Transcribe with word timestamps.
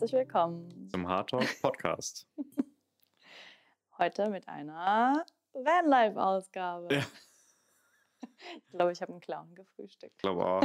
Herzlich 0.00 0.18
willkommen 0.18 0.88
zum 0.90 1.06
Hard 1.06 1.28
Talk 1.28 1.60
Podcast. 1.60 2.26
Heute 3.98 4.30
mit 4.30 4.48
einer 4.48 5.26
Vanlife-Ausgabe. 5.52 6.94
Ja. 6.94 7.02
Ich 8.22 8.70
glaube, 8.70 8.92
ich 8.92 9.02
habe 9.02 9.12
einen 9.12 9.20
Clown 9.20 9.54
gefrühstückt. 9.54 10.14
Ich 10.16 10.22
glaube 10.22 10.46
auch. 10.46 10.62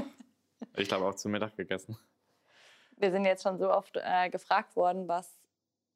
Ich 0.78 0.88
glaube 0.88 1.06
auch 1.06 1.16
zu 1.16 1.28
Mittag 1.28 1.58
gegessen. 1.58 1.98
Wir 2.96 3.12
sind 3.12 3.26
jetzt 3.26 3.44
schon 3.44 3.58
so 3.58 3.70
oft 3.70 3.98
äh, 4.02 4.30
gefragt 4.30 4.78
worden, 4.78 5.10
was 5.10 5.38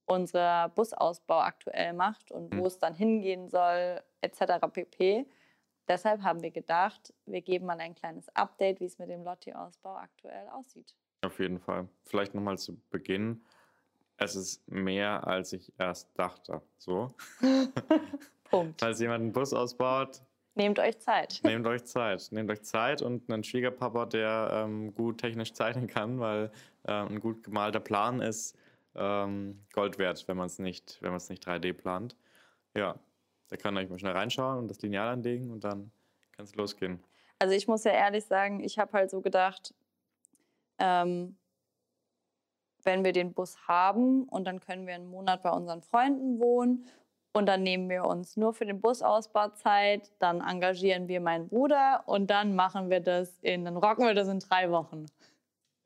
unser 0.06 0.67
Busausbau 0.76 1.40
aktuell 1.40 1.94
macht 1.94 2.34
und 2.34 2.53
hm. 2.53 2.59
wo 2.59 2.66
es 2.66 2.78
dann 2.78 2.94
hingehen 2.94 3.48
soll, 3.48 4.03
etc. 4.20 4.67
pp. 4.70 5.26
Deshalb 5.88 6.23
haben 6.23 6.44
wir 6.44 6.52
gedacht, 6.52 7.14
wir 7.26 7.42
geben 7.42 7.67
mal 7.67 7.80
ein 7.80 7.95
kleines 7.95 8.28
Update, 8.36 8.81
wie 8.81 8.86
es 8.86 9.00
mit 9.00 9.09
dem 9.09 9.23
Lotti-Ausbau 9.23 9.95
aktuell 9.95 10.50
aussieht. 10.50 10.94
Auf 11.22 11.40
jeden 11.40 11.59
Fall. 11.59 11.88
Vielleicht 12.05 12.34
nochmal 12.34 12.58
zu 12.58 12.80
Beginn. 12.90 13.41
Es 14.18 14.36
ist 14.36 14.70
mehr, 14.70 15.26
als 15.28 15.54
ich 15.54 15.72
erst 15.78 16.09
dachte. 16.18 16.62
So. 16.78 17.14
Punkt. 18.50 18.82
Falls 18.82 19.00
jemand 19.00 19.22
einen 19.22 19.34
Bus 19.34 19.54
ausbaut, 19.54 20.22
Nehmt 20.59 20.78
euch 20.78 21.00
Zeit. 21.00 21.40
Nehmt 21.45 21.66
euch 21.68 21.86
Zeit. 21.86 22.28
Nehmt 22.32 22.52
euch 22.52 22.64
Zeit 22.64 23.02
und 23.02 23.32
einen 23.32 23.45
Schwiegerpapa, 23.45 24.05
der 24.08 24.50
ähm, 24.52 24.94
gut 24.94 25.20
technisch 25.20 25.54
zeichnen 25.54 25.88
kann, 25.88 26.20
weil 26.20 26.52
äh, 26.84 26.92
ein 26.92 27.22
gut 27.22 27.44
gemalter 27.44 27.80
Plan 27.80 28.20
ist 28.20 28.58
ähm, 28.95 29.62
Gold 29.72 29.97
wert, 29.97 30.28
wenn 30.28 30.36
man 30.36 30.47
es 30.47 30.59
nicht, 30.59 31.02
nicht 31.02 31.47
3D 31.47 31.72
plant. 31.72 32.17
Ja, 32.75 33.00
da 33.47 33.56
kann 33.56 33.78
euch 33.78 33.90
mal 33.90 34.00
schnell 34.00 34.12
reinschauen 34.12 34.59
und 34.59 34.67
das 34.67 34.81
Lineal 34.81 35.08
anlegen 35.08 35.50
und 35.50 35.64
dann 35.64 35.92
kann 36.36 36.44
es 36.44 36.56
losgehen. 36.56 37.02
Also 37.40 37.56
ich 37.56 37.70
muss 37.70 37.86
ja 37.86 37.92
ehrlich 37.92 38.25
sagen, 38.25 38.59
ich 38.59 38.78
habe 38.80 38.92
halt 38.92 39.09
so 39.12 39.22
gedacht, 39.22 39.73
ähm, 40.80 41.38
wenn 42.83 43.03
wir 43.03 43.13
den 43.13 43.33
Bus 43.33 43.67
haben 43.67 44.23
und 44.23 44.45
dann 44.45 44.59
können 44.59 44.88
wir 44.88 44.95
einen 44.95 45.09
Monat 45.09 45.44
bei 45.44 45.52
unseren 45.52 45.81
Freunden 45.81 46.39
wohnen 46.39 46.85
und 47.33 47.45
dann 47.45 47.63
nehmen 47.63 47.89
wir 47.89 48.05
uns 48.05 48.38
nur 48.38 48.53
für 48.53 48.66
den 48.66 48.81
Busausbau 48.81 49.50
Zeit, 49.50 50.11
dann 50.19 50.41
engagieren 50.41 51.07
wir 51.07 51.22
meinen 51.22 51.47
Bruder 51.47 52.03
und 52.05 52.30
dann 52.30 52.55
machen 52.55 52.89
wir 52.89 53.00
das 53.02 53.38
in, 53.41 53.66
dann 53.66 53.77
rocken 53.77 54.05
wir 54.05 54.13
das 54.13 54.27
in 54.27 54.39
drei 54.39 54.72
Wochen. 54.72 55.05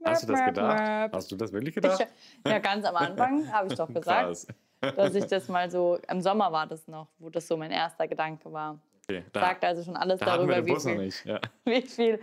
Hast 0.04 0.24
du 0.24 0.34
das 0.34 0.46
gedacht? 0.46 1.14
Hast 1.14 1.32
du 1.32 1.36
das 1.36 1.52
wirklich 1.52 1.76
gedacht? 1.76 2.08
Ich, 2.46 2.52
ja, 2.52 2.60
ganz 2.60 2.86
am 2.86 2.96
Anfang 2.96 3.52
habe 3.52 3.68
ich 3.68 3.76
doch 3.76 3.88
gesagt, 3.94 4.48
dass 4.82 5.16
ich 5.16 5.26
das 5.26 5.48
mal 5.48 5.70
so, 5.72 5.98
im 6.10 6.22
Sommer 6.22 6.52
war 6.52 6.68
das 6.68 6.88
noch, 6.88 7.08
wo 7.20 7.30
das 7.30 7.48
so 7.48 7.58
mein 7.58 7.72
erster 7.72 8.08
Gedanke 8.08 8.52
war. 8.52 8.80
Okay, 9.10 9.24
da, 9.34 9.42
Sagt 9.42 9.66
also 9.66 9.84
schon 9.84 9.98
alles 9.98 10.20
da 10.20 10.26
darüber, 10.26 10.66
wie 10.66 10.80
viel, 10.80 11.14
ja. 11.26 11.42
wie 11.66 11.82
viel 11.82 12.20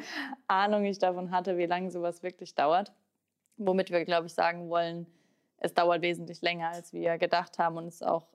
Ahnung 0.46 0.84
ich 0.84 0.98
davon 0.98 1.30
hatte, 1.30 1.58
wie 1.58 1.66
lange 1.66 1.90
sowas 1.90 2.22
wirklich 2.22 2.54
dauert. 2.54 2.92
Womit 3.58 3.90
wir, 3.90 4.04
glaube 4.04 4.28
ich, 4.28 4.34
sagen 4.34 4.70
wollen, 4.70 5.06
es 5.58 5.74
dauert 5.74 6.00
wesentlich 6.00 6.40
länger, 6.40 6.70
als 6.70 6.92
wir 6.92 7.18
gedacht 7.18 7.58
haben 7.58 7.76
und 7.76 7.86
es 7.86 7.96
ist 7.96 8.06
auch 8.06 8.26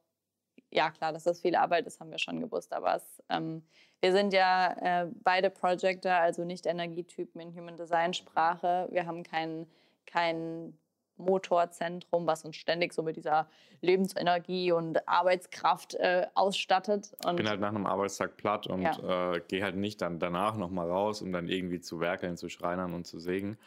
ja 0.69 0.91
klar, 0.91 1.11
dass 1.13 1.23
das 1.23 1.41
viel 1.41 1.55
Arbeit 1.55 1.87
ist, 1.87 1.99
haben 1.99 2.11
wir 2.11 2.19
schon 2.19 2.39
gewusst. 2.39 2.73
Aber 2.73 2.95
es, 2.95 3.23
ähm, 3.29 3.63
wir 4.01 4.11
sind 4.11 4.33
ja 4.33 5.03
äh, 5.03 5.07
beide 5.23 5.49
Projector, 5.49 6.11
also 6.11 6.43
nicht 6.43 6.65
Energietypen 6.65 7.41
in 7.41 7.55
Human 7.55 7.77
Design 7.77 8.13
Sprache. 8.13 8.87
Wir 8.91 9.07
haben 9.07 9.23
kein, 9.23 9.65
kein 10.05 10.77
Motorzentrum, 11.17 12.27
was 12.27 12.45
uns 12.45 12.55
ständig 12.55 12.93
so 12.93 13.03
mit 13.03 13.15
dieser 13.15 13.47
Lebensenergie 13.81 14.71
und 14.71 15.07
Arbeitskraft 15.07 15.95
äh, 15.95 16.27
ausstattet. 16.33 17.15
Und 17.25 17.31
ich 17.31 17.37
bin 17.37 17.49
halt 17.49 17.59
nach 17.59 17.69
einem 17.69 17.85
Arbeitstag 17.85 18.37
platt 18.37 18.67
und 18.67 18.81
ja. 18.81 19.33
äh, 19.33 19.41
gehe 19.47 19.63
halt 19.63 19.75
nicht 19.75 20.01
dann 20.01 20.19
danach 20.19 20.57
nochmal 20.57 20.89
raus, 20.89 21.21
um 21.21 21.31
dann 21.31 21.47
irgendwie 21.47 21.79
zu 21.79 21.99
werkeln, 21.99 22.37
zu 22.37 22.49
schreinern 22.49 22.93
und 22.93 23.05
zu 23.05 23.19
sägen. 23.19 23.57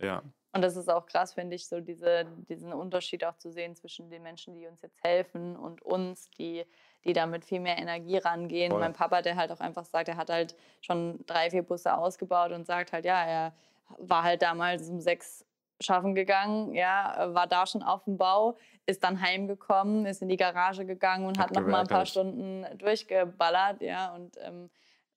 Ja. 0.00 0.22
Und 0.52 0.62
das 0.62 0.76
ist 0.76 0.88
auch 0.88 1.04
krass, 1.04 1.34
finde 1.34 1.54
ich, 1.54 1.68
so 1.68 1.80
diese, 1.80 2.24
diesen 2.48 2.72
Unterschied 2.72 3.24
auch 3.24 3.36
zu 3.36 3.52
sehen 3.52 3.76
zwischen 3.76 4.08
den 4.08 4.22
Menschen, 4.22 4.54
die 4.54 4.66
uns 4.66 4.80
jetzt 4.80 5.02
helfen 5.04 5.54
und 5.54 5.82
uns, 5.82 6.30
die, 6.30 6.64
die 7.04 7.12
da 7.12 7.26
mit 7.26 7.44
viel 7.44 7.60
mehr 7.60 7.76
Energie 7.76 8.16
rangehen. 8.16 8.70
Voll. 8.70 8.80
Mein 8.80 8.94
Papa, 8.94 9.20
der 9.20 9.36
halt 9.36 9.52
auch 9.52 9.60
einfach 9.60 9.84
sagt, 9.84 10.08
er 10.08 10.16
hat 10.16 10.30
halt 10.30 10.56
schon 10.80 11.20
drei, 11.26 11.50
vier 11.50 11.62
Busse 11.62 11.94
ausgebaut 11.94 12.52
und 12.52 12.64
sagt 12.64 12.92
halt, 12.92 13.04
ja, 13.04 13.22
er 13.22 13.52
war 13.98 14.22
halt 14.22 14.42
damals 14.42 14.88
um 14.88 15.00
sechs 15.00 15.45
schaffen 15.80 16.14
gegangen, 16.14 16.74
ja, 16.74 17.34
war 17.34 17.46
da 17.46 17.66
schon 17.66 17.82
auf 17.82 18.04
dem 18.04 18.16
Bau, 18.16 18.56
ist 18.86 19.04
dann 19.04 19.20
heimgekommen, 19.20 20.06
ist 20.06 20.22
in 20.22 20.28
die 20.28 20.36
Garage 20.36 20.86
gegangen 20.86 21.26
und 21.26 21.38
hat, 21.38 21.50
hat 21.50 21.56
noch 21.56 21.66
mal 21.66 21.80
ein 21.80 21.86
paar 21.86 22.06
Stunden 22.06 22.66
durchgeballert, 22.78 23.82
ja, 23.82 24.14
und 24.14 24.36
ähm, 24.40 24.70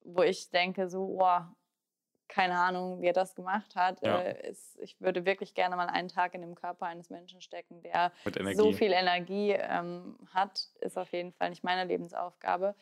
wo 0.03 0.24
ich 0.24 0.50
denke 0.50 0.90
so, 0.90 1.20
oh, 1.22 1.42
keine 2.30 2.58
Ahnung, 2.58 3.02
wie 3.02 3.08
er 3.08 3.14
das 3.14 3.36
gemacht 3.36 3.75
hat. 3.75 4.02
Ja. 4.02 4.20
Äh, 4.20 4.52
ist, 4.52 4.78
ich 4.80 5.02
würde 5.02 5.25
wirklich 5.25 5.56
gerne 5.56 5.75
mal 5.75 5.88
einen 5.88 6.08
Tag 6.08 6.36
in 6.36 6.42
dem 6.42 6.56
Körper 6.56 6.86
eines 6.86 7.09
Menschen 7.09 7.41
stecken, 7.41 7.81
der 7.81 8.12
so 8.53 8.72
viel 8.72 8.94
Energie 8.94 9.52
ähm, 9.52 10.16
hat, 10.34 10.70
ist 10.80 10.97
auf 10.97 11.12
jeden 11.12 11.34
Fall 11.34 11.50
nicht 11.50 11.64
meine 11.64 11.86
Lebensaufgabe. 11.86 12.76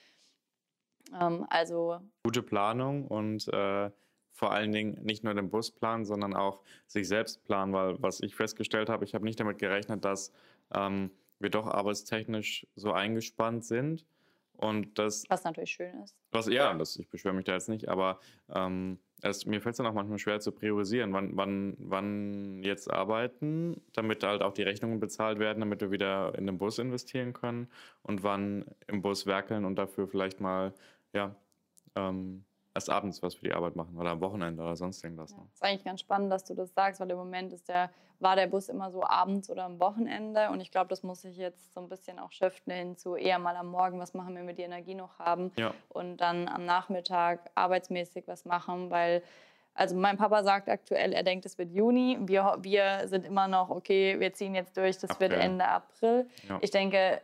Ähm, 1.19 1.47
also 1.49 1.99
gute 2.23 2.43
Planung 2.43 3.07
und 3.07 3.47
äh, 3.47 3.89
vor 4.37 4.51
allen 4.51 4.71
Dingen 4.71 4.99
nicht 5.03 5.23
nur 5.23 5.33
den 5.33 5.49
Bus 5.49 5.71
planen, 5.71 6.05
sondern 6.05 6.35
auch 6.35 6.61
sich 6.85 7.07
selbst 7.07 7.43
planen, 7.43 7.73
weil 7.73 8.01
was 8.03 8.21
ich 8.21 8.35
festgestellt 8.35 8.87
habe, 8.87 9.03
ich 9.03 9.15
habe 9.15 9.25
nicht 9.25 9.39
damit 9.39 9.57
gerechnet, 9.57 10.05
dass 10.05 10.31
ähm, 10.71 11.09
wir 11.39 11.49
doch 11.49 11.65
arbeitstechnisch 11.65 12.67
so 12.75 12.93
eingespannt 12.93 13.65
sind. 13.65 14.05
Und 14.55 14.99
das, 14.99 15.23
was 15.27 15.43
natürlich 15.43 15.71
schön 15.71 16.03
ist. 16.03 16.15
Was, 16.31 16.47
ja, 16.47 16.71
das, 16.75 16.97
ich 16.97 17.09
beschwöre 17.09 17.33
mich 17.33 17.45
da 17.45 17.53
jetzt 17.53 17.67
nicht, 17.67 17.89
aber 17.89 18.19
ähm, 18.53 18.99
es, 19.21 19.47
mir 19.47 19.59
fällt 19.59 19.73
es 19.73 19.77
dann 19.77 19.87
auch 19.87 19.93
manchmal 19.93 20.19
schwer 20.19 20.39
zu 20.39 20.51
priorisieren, 20.51 21.13
wann, 21.13 21.35
wann, 21.35 21.75
wann 21.79 22.61
jetzt 22.61 22.91
arbeiten, 22.91 23.81
damit 23.93 24.23
halt 24.23 24.43
auch 24.43 24.53
die 24.53 24.63
Rechnungen 24.63 24.99
bezahlt 24.99 25.39
werden, 25.39 25.61
damit 25.61 25.81
wir 25.81 25.89
wieder 25.89 26.37
in 26.37 26.45
den 26.45 26.59
Bus 26.59 26.77
investieren 26.77 27.33
können 27.33 27.69
und 28.03 28.23
wann 28.23 28.65
im 28.85 29.01
Bus 29.01 29.25
werkeln 29.25 29.65
und 29.65 29.77
dafür 29.77 30.07
vielleicht 30.07 30.41
mal 30.41 30.73
ja, 31.13 31.35
ähm, 31.95 32.43
erst 32.77 32.89
abends 32.91 33.23
was 33.23 33.35
für 33.35 33.45
die 33.45 33.53
Arbeit 33.53 33.75
machen 33.75 33.97
oder 33.97 34.11
am 34.11 34.21
Wochenende 34.21 34.61
oder 34.61 34.75
sonst 34.75 35.03
irgendwas. 35.03 35.31
Ja, 35.31 35.37
ist 35.51 35.63
eigentlich 35.63 35.83
ganz 35.83 35.99
spannend, 36.01 36.31
dass 36.31 36.45
du 36.45 36.53
das 36.53 36.73
sagst, 36.73 37.01
weil 37.01 37.09
im 37.09 37.17
Moment 37.17 37.51
ist 37.51 37.67
der, 37.67 37.89
war 38.19 38.35
der 38.35 38.47
Bus 38.47 38.69
immer 38.69 38.91
so 38.91 39.03
abends 39.03 39.49
oder 39.49 39.65
am 39.65 39.79
Wochenende 39.79 40.49
und 40.51 40.61
ich 40.61 40.69
glaube, 40.69 40.87
das 40.87 41.01
muss 41.01 41.21
sich 41.21 41.37
jetzt 41.37 41.73
so 41.73 41.81
ein 41.81 41.89
bisschen 41.89 42.19
auch 42.19 42.31
shiften 42.31 42.71
hin 42.71 42.95
zu 42.95 43.15
eher 43.15 43.39
mal 43.39 43.55
am 43.55 43.67
Morgen, 43.67 43.99
was 43.99 44.13
machen, 44.13 44.35
wenn 44.35 44.45
wir 44.45 44.53
die 44.53 44.61
Energie 44.61 44.93
noch 44.93 45.17
haben 45.17 45.51
ja. 45.57 45.73
und 45.89 46.17
dann 46.17 46.47
am 46.47 46.65
Nachmittag 46.65 47.49
arbeitsmäßig 47.55 48.27
was 48.27 48.45
machen, 48.45 48.91
weil 48.91 49.23
also 49.73 49.95
mein 49.95 50.17
Papa 50.17 50.43
sagt 50.43 50.69
aktuell, 50.69 51.13
er 51.13 51.21
denkt, 51.21 51.45
es 51.45 51.59
wird 51.59 51.71
Juni. 51.71 52.17
Wir, 52.21 52.57
wir 52.61 53.07
sind 53.07 53.25
immer 53.25 53.47
noch, 53.47 53.69
okay, 53.69 54.19
wir 54.19 54.33
ziehen 54.33 54.55
jetzt 54.55 54.75
durch, 54.75 54.97
das 54.97 55.11
April. 55.11 55.29
wird 55.29 55.39
Ende 55.39 55.67
April. 55.67 56.27
Ja. 56.49 56.57
Ich 56.61 56.71
denke, 56.71 57.21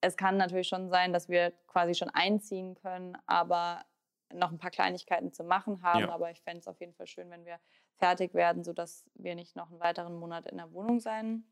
es 0.00 0.16
kann 0.16 0.36
natürlich 0.36 0.66
schon 0.66 0.88
sein, 0.88 1.12
dass 1.12 1.28
wir 1.28 1.52
quasi 1.68 1.94
schon 1.94 2.10
einziehen 2.10 2.74
können, 2.74 3.16
aber 3.26 3.84
noch 4.34 4.50
ein 4.50 4.58
paar 4.58 4.70
Kleinigkeiten 4.70 5.32
zu 5.32 5.44
machen 5.44 5.82
haben. 5.82 6.00
Ja. 6.00 6.10
Aber 6.10 6.30
ich 6.30 6.42
fände 6.42 6.60
es 6.60 6.68
auf 6.68 6.80
jeden 6.80 6.94
Fall 6.94 7.06
schön, 7.06 7.30
wenn 7.30 7.44
wir 7.44 7.58
fertig 7.96 8.34
werden, 8.34 8.64
sodass 8.64 9.04
wir 9.14 9.34
nicht 9.34 9.56
noch 9.56 9.70
einen 9.70 9.80
weiteren 9.80 10.16
Monat 10.16 10.46
in 10.46 10.58
der 10.58 10.72
Wohnung 10.72 11.00
sein 11.00 11.44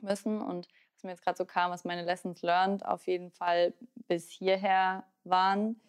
müssen. 0.00 0.40
Und 0.40 0.68
was 0.94 1.04
mir 1.04 1.10
jetzt 1.10 1.22
gerade 1.22 1.38
so 1.38 1.44
kam, 1.44 1.70
was 1.70 1.84
meine 1.84 2.04
Lessons 2.04 2.42
learned 2.42 2.84
auf 2.84 3.06
jeden 3.06 3.30
Fall 3.30 3.74
bis 4.08 4.28
hierher 4.28 5.04
waren, 5.24 5.80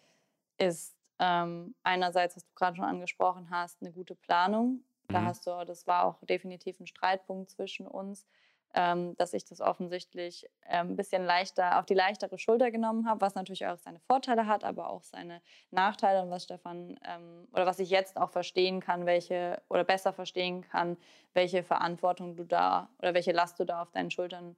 ist 0.58 0.96
ähm, 1.18 1.74
einerseits, 1.82 2.36
was 2.36 2.44
du 2.44 2.54
gerade 2.54 2.76
schon 2.76 2.84
angesprochen 2.84 3.50
hast, 3.50 3.80
eine 3.82 3.92
gute 3.92 4.14
Planung. 4.14 4.84
Da 5.08 5.20
mhm. 5.20 5.26
hast 5.26 5.46
du, 5.46 5.64
das 5.64 5.86
war 5.86 6.04
auch 6.04 6.18
definitiv 6.22 6.80
ein 6.80 6.86
Streitpunkt 6.86 7.50
zwischen 7.50 7.86
uns 7.86 8.26
dass 8.74 9.32
ich 9.32 9.44
das 9.44 9.60
offensichtlich 9.60 10.46
ähm, 10.66 10.90
ein 10.90 10.96
bisschen 10.96 11.24
leichter 11.24 11.78
auf 11.78 11.86
die 11.86 11.94
leichtere 11.94 12.38
Schulter 12.38 12.70
genommen 12.70 13.08
habe, 13.08 13.20
was 13.20 13.34
natürlich 13.34 13.66
auch 13.66 13.78
seine 13.78 13.98
Vorteile 14.00 14.46
hat, 14.46 14.62
aber 14.62 14.90
auch 14.90 15.02
seine 15.02 15.40
Nachteile 15.70 16.22
und 16.22 16.30
was 16.30 16.44
Stefan 16.44 16.98
ähm, 17.04 17.48
oder 17.52 17.66
was 17.66 17.78
ich 17.78 17.90
jetzt 17.90 18.16
auch 18.16 18.30
verstehen 18.30 18.80
kann, 18.80 19.06
welche 19.06 19.60
oder 19.68 19.84
besser 19.84 20.12
verstehen 20.12 20.62
kann, 20.62 20.96
welche 21.32 21.62
Verantwortung 21.62 22.36
du 22.36 22.44
da 22.44 22.90
oder 22.98 23.14
welche 23.14 23.32
Last 23.32 23.58
du 23.58 23.64
da 23.64 23.82
auf 23.82 23.90
deinen 23.90 24.10
Schultern 24.10 24.54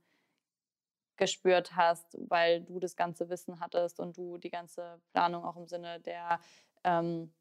gespürt 1.16 1.76
hast, 1.76 2.18
weil 2.28 2.62
du 2.62 2.80
das 2.80 2.96
ganze 2.96 3.28
Wissen 3.28 3.60
hattest 3.60 4.00
und 4.00 4.16
du 4.16 4.38
die 4.38 4.50
ganze 4.50 5.00
Planung 5.12 5.44
auch 5.44 5.56
im 5.56 5.68
Sinne 5.68 6.00
der 6.00 6.40
ähm, 6.82 7.32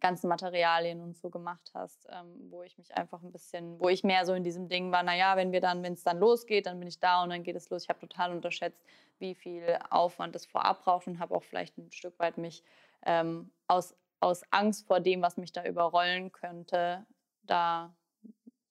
ganzen 0.00 0.28
Materialien 0.28 1.00
und 1.00 1.16
so 1.16 1.30
gemacht 1.30 1.70
hast, 1.74 2.06
ähm, 2.10 2.50
wo 2.50 2.62
ich 2.62 2.78
mich 2.78 2.96
einfach 2.96 3.22
ein 3.22 3.32
bisschen, 3.32 3.80
wo 3.80 3.88
ich 3.88 4.04
mehr 4.04 4.24
so 4.26 4.34
in 4.34 4.44
diesem 4.44 4.68
Ding 4.68 4.92
war, 4.92 5.02
naja, 5.02 5.36
wenn 5.36 5.52
wir 5.52 5.60
dann, 5.60 5.82
wenn 5.82 5.94
es 5.94 6.04
dann 6.04 6.18
losgeht, 6.18 6.66
dann 6.66 6.78
bin 6.78 6.88
ich 6.88 7.00
da 7.00 7.22
und 7.22 7.30
dann 7.30 7.42
geht 7.42 7.56
es 7.56 7.70
los. 7.70 7.84
Ich 7.84 7.88
habe 7.88 8.00
total 8.00 8.32
unterschätzt, 8.32 8.84
wie 9.18 9.34
viel 9.34 9.78
Aufwand 9.90 10.36
es 10.36 10.46
vorab 10.46 10.84
braucht 10.84 11.06
und 11.06 11.18
habe 11.18 11.34
auch 11.34 11.42
vielleicht 11.42 11.76
ein 11.78 11.90
Stück 11.90 12.18
weit 12.18 12.38
mich 12.38 12.62
ähm, 13.04 13.50
aus, 13.66 13.94
aus 14.20 14.42
Angst 14.50 14.86
vor 14.86 15.00
dem, 15.00 15.22
was 15.22 15.36
mich 15.36 15.52
da 15.52 15.64
überrollen 15.64 16.32
könnte, 16.32 17.06
da 17.42 17.94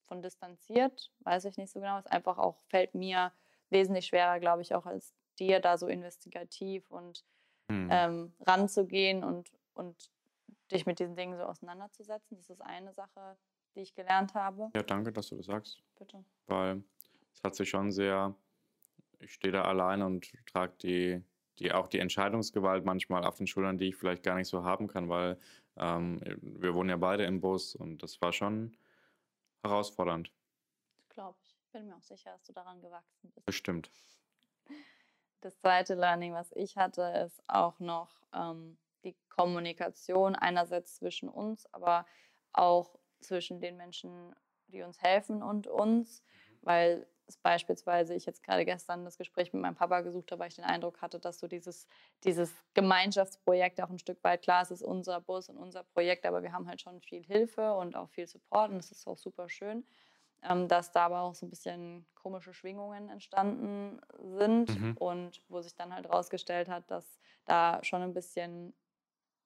von 0.07 0.21
distanziert, 0.21 1.11
weiß 1.21 1.45
ich 1.45 1.57
nicht 1.57 1.71
so 1.71 1.79
genau. 1.79 1.97
Es 1.97 2.07
einfach 2.07 2.37
auch 2.37 2.57
fällt 2.67 2.95
mir 2.95 3.31
wesentlich 3.69 4.07
schwerer, 4.07 4.39
glaube 4.39 4.61
ich, 4.61 4.73
auch 4.73 4.85
als 4.85 5.13
dir, 5.37 5.59
da 5.59 5.77
so 5.77 5.87
investigativ 5.87 6.89
und 6.89 7.23
hm. 7.69 7.89
ähm, 7.91 8.33
ranzugehen 8.39 9.23
und, 9.23 9.51
und 9.73 10.09
dich 10.71 10.85
mit 10.85 10.99
diesen 10.99 11.15
Dingen 11.15 11.37
so 11.37 11.43
auseinanderzusetzen. 11.43 12.37
Das 12.37 12.49
ist 12.49 12.61
eine 12.61 12.93
Sache, 12.93 13.37
die 13.75 13.81
ich 13.81 13.93
gelernt 13.93 14.33
habe. 14.33 14.69
Ja, 14.75 14.83
danke, 14.83 15.11
dass 15.11 15.29
du 15.29 15.37
das 15.37 15.45
sagst. 15.45 15.81
Bitte. 15.97 16.23
Weil 16.47 16.83
es 17.33 17.43
hat 17.43 17.55
sich 17.55 17.69
schon 17.69 17.91
sehr, 17.91 18.35
ich 19.19 19.33
stehe 19.33 19.51
da 19.51 19.63
allein 19.63 20.01
und 20.01 20.33
trage 20.45 20.73
die, 20.81 21.23
die 21.59 21.71
auch 21.71 21.87
die 21.87 21.99
Entscheidungsgewalt 21.99 22.85
manchmal 22.85 23.25
auf 23.25 23.35
den 23.35 23.47
Schultern, 23.47 23.77
die 23.77 23.89
ich 23.89 23.95
vielleicht 23.95 24.23
gar 24.23 24.35
nicht 24.35 24.47
so 24.47 24.63
haben 24.63 24.87
kann, 24.87 25.09
weil 25.09 25.39
ähm, 25.75 26.19
wir 26.41 26.73
wohnen 26.73 26.89
ja 26.89 26.97
beide 26.97 27.25
im 27.25 27.41
Bus 27.41 27.75
und 27.75 28.03
das 28.03 28.21
war 28.21 28.33
schon 28.33 28.75
herausfordernd. 29.63 30.31
Glaube 31.09 31.37
ich. 31.41 31.55
Bin 31.71 31.87
mir 31.87 31.95
auch 31.95 32.03
sicher, 32.03 32.31
dass 32.31 32.43
du 32.43 32.53
daran 32.53 32.81
gewachsen 32.81 33.31
bist. 33.33 33.45
Bestimmt. 33.45 33.91
Das 35.41 35.59
zweite 35.59 35.95
Learning, 35.95 36.33
was 36.33 36.51
ich 36.53 36.77
hatte, 36.77 37.03
ist 37.25 37.43
auch 37.47 37.79
noch 37.79 38.09
ähm, 38.33 38.77
die 39.07 39.17
Kommunikation 39.29 40.35
einerseits 40.35 40.95
zwischen 40.95 41.29
uns, 41.29 41.71
aber 41.73 42.05
auch 42.53 42.95
zwischen 43.19 43.59
den 43.59 43.77
Menschen, 43.77 44.35
die 44.67 44.83
uns 44.83 45.01
helfen 45.01 45.41
und 45.41 45.67
uns, 45.67 46.21
mhm. 46.21 46.57
weil 46.61 47.07
beispielsweise 47.43 48.13
ich 48.15 48.25
jetzt 48.25 48.41
gerade 48.41 48.63
gestern 48.63 49.03
das 49.03 49.17
Gespräch 49.17 49.51
mit 49.51 49.61
meinem 49.61 49.75
Papa 49.75 49.99
gesucht 49.99 50.31
habe, 50.31 50.39
weil 50.39 50.47
ich 50.49 50.55
den 50.55 50.63
Eindruck 50.63 51.01
hatte, 51.01 51.19
dass 51.19 51.39
so 51.39 51.47
dieses, 51.47 51.85
dieses 52.23 52.53
Gemeinschaftsprojekt 52.73 53.81
auch 53.81 53.89
ein 53.89 53.99
Stück 53.99 54.23
weit, 54.23 54.43
klar, 54.43 54.61
es 54.61 54.71
ist 54.71 54.81
unser 54.81 55.19
Bus 55.19 55.49
und 55.49 55.57
unser 55.57 55.83
Projekt, 55.83 56.25
aber 56.25 56.41
wir 56.41 56.53
haben 56.53 56.67
halt 56.67 56.79
schon 56.81 57.01
viel 57.01 57.23
Hilfe 57.23 57.73
und 57.73 57.97
auch 57.97 58.09
viel 58.09 58.27
Support 58.27 58.71
und 58.71 58.77
das 58.77 58.91
ist 58.91 59.07
auch 59.07 59.17
super 59.17 59.49
schön 59.49 59.85
ähm, 60.43 60.67
dass 60.67 60.91
da 60.91 61.05
aber 61.05 61.21
auch 61.21 61.35
so 61.35 61.45
ein 61.45 61.49
bisschen 61.49 62.05
komische 62.15 62.53
Schwingungen 62.53 63.09
entstanden 63.09 63.99
sind 64.37 64.79
mhm. 64.79 64.97
und 64.97 65.41
wo 65.49 65.61
sich 65.61 65.75
dann 65.75 65.93
halt 65.93 66.09
rausgestellt 66.09 66.69
hat, 66.69 66.89
dass 66.91 67.19
da 67.45 67.79
schon 67.83 68.01
ein 68.01 68.13
bisschen 68.13 68.73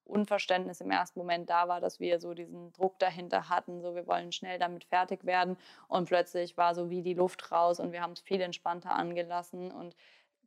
Unverständnis 0.05 0.81
im 0.81 0.91
ersten 0.91 1.19
Moment 1.19 1.49
da 1.49 1.67
war, 1.67 1.79
dass 1.79 1.99
wir 1.99 2.19
so 2.19 2.33
diesen 2.33 2.71
Druck 2.73 2.99
dahinter 2.99 3.49
hatten, 3.49 3.81
so 3.81 3.95
wir 3.95 4.07
wollen 4.07 4.31
schnell 4.31 4.59
damit 4.59 4.83
fertig 4.85 5.25
werden 5.25 5.57
und 5.87 6.07
plötzlich 6.07 6.57
war 6.57 6.75
so 6.75 6.89
wie 6.89 7.01
die 7.01 7.13
Luft 7.13 7.51
raus 7.51 7.79
und 7.79 7.91
wir 7.91 8.01
haben 8.01 8.13
es 8.13 8.21
viel 8.21 8.41
entspannter 8.41 8.91
angelassen 8.91 9.71
und 9.71 9.95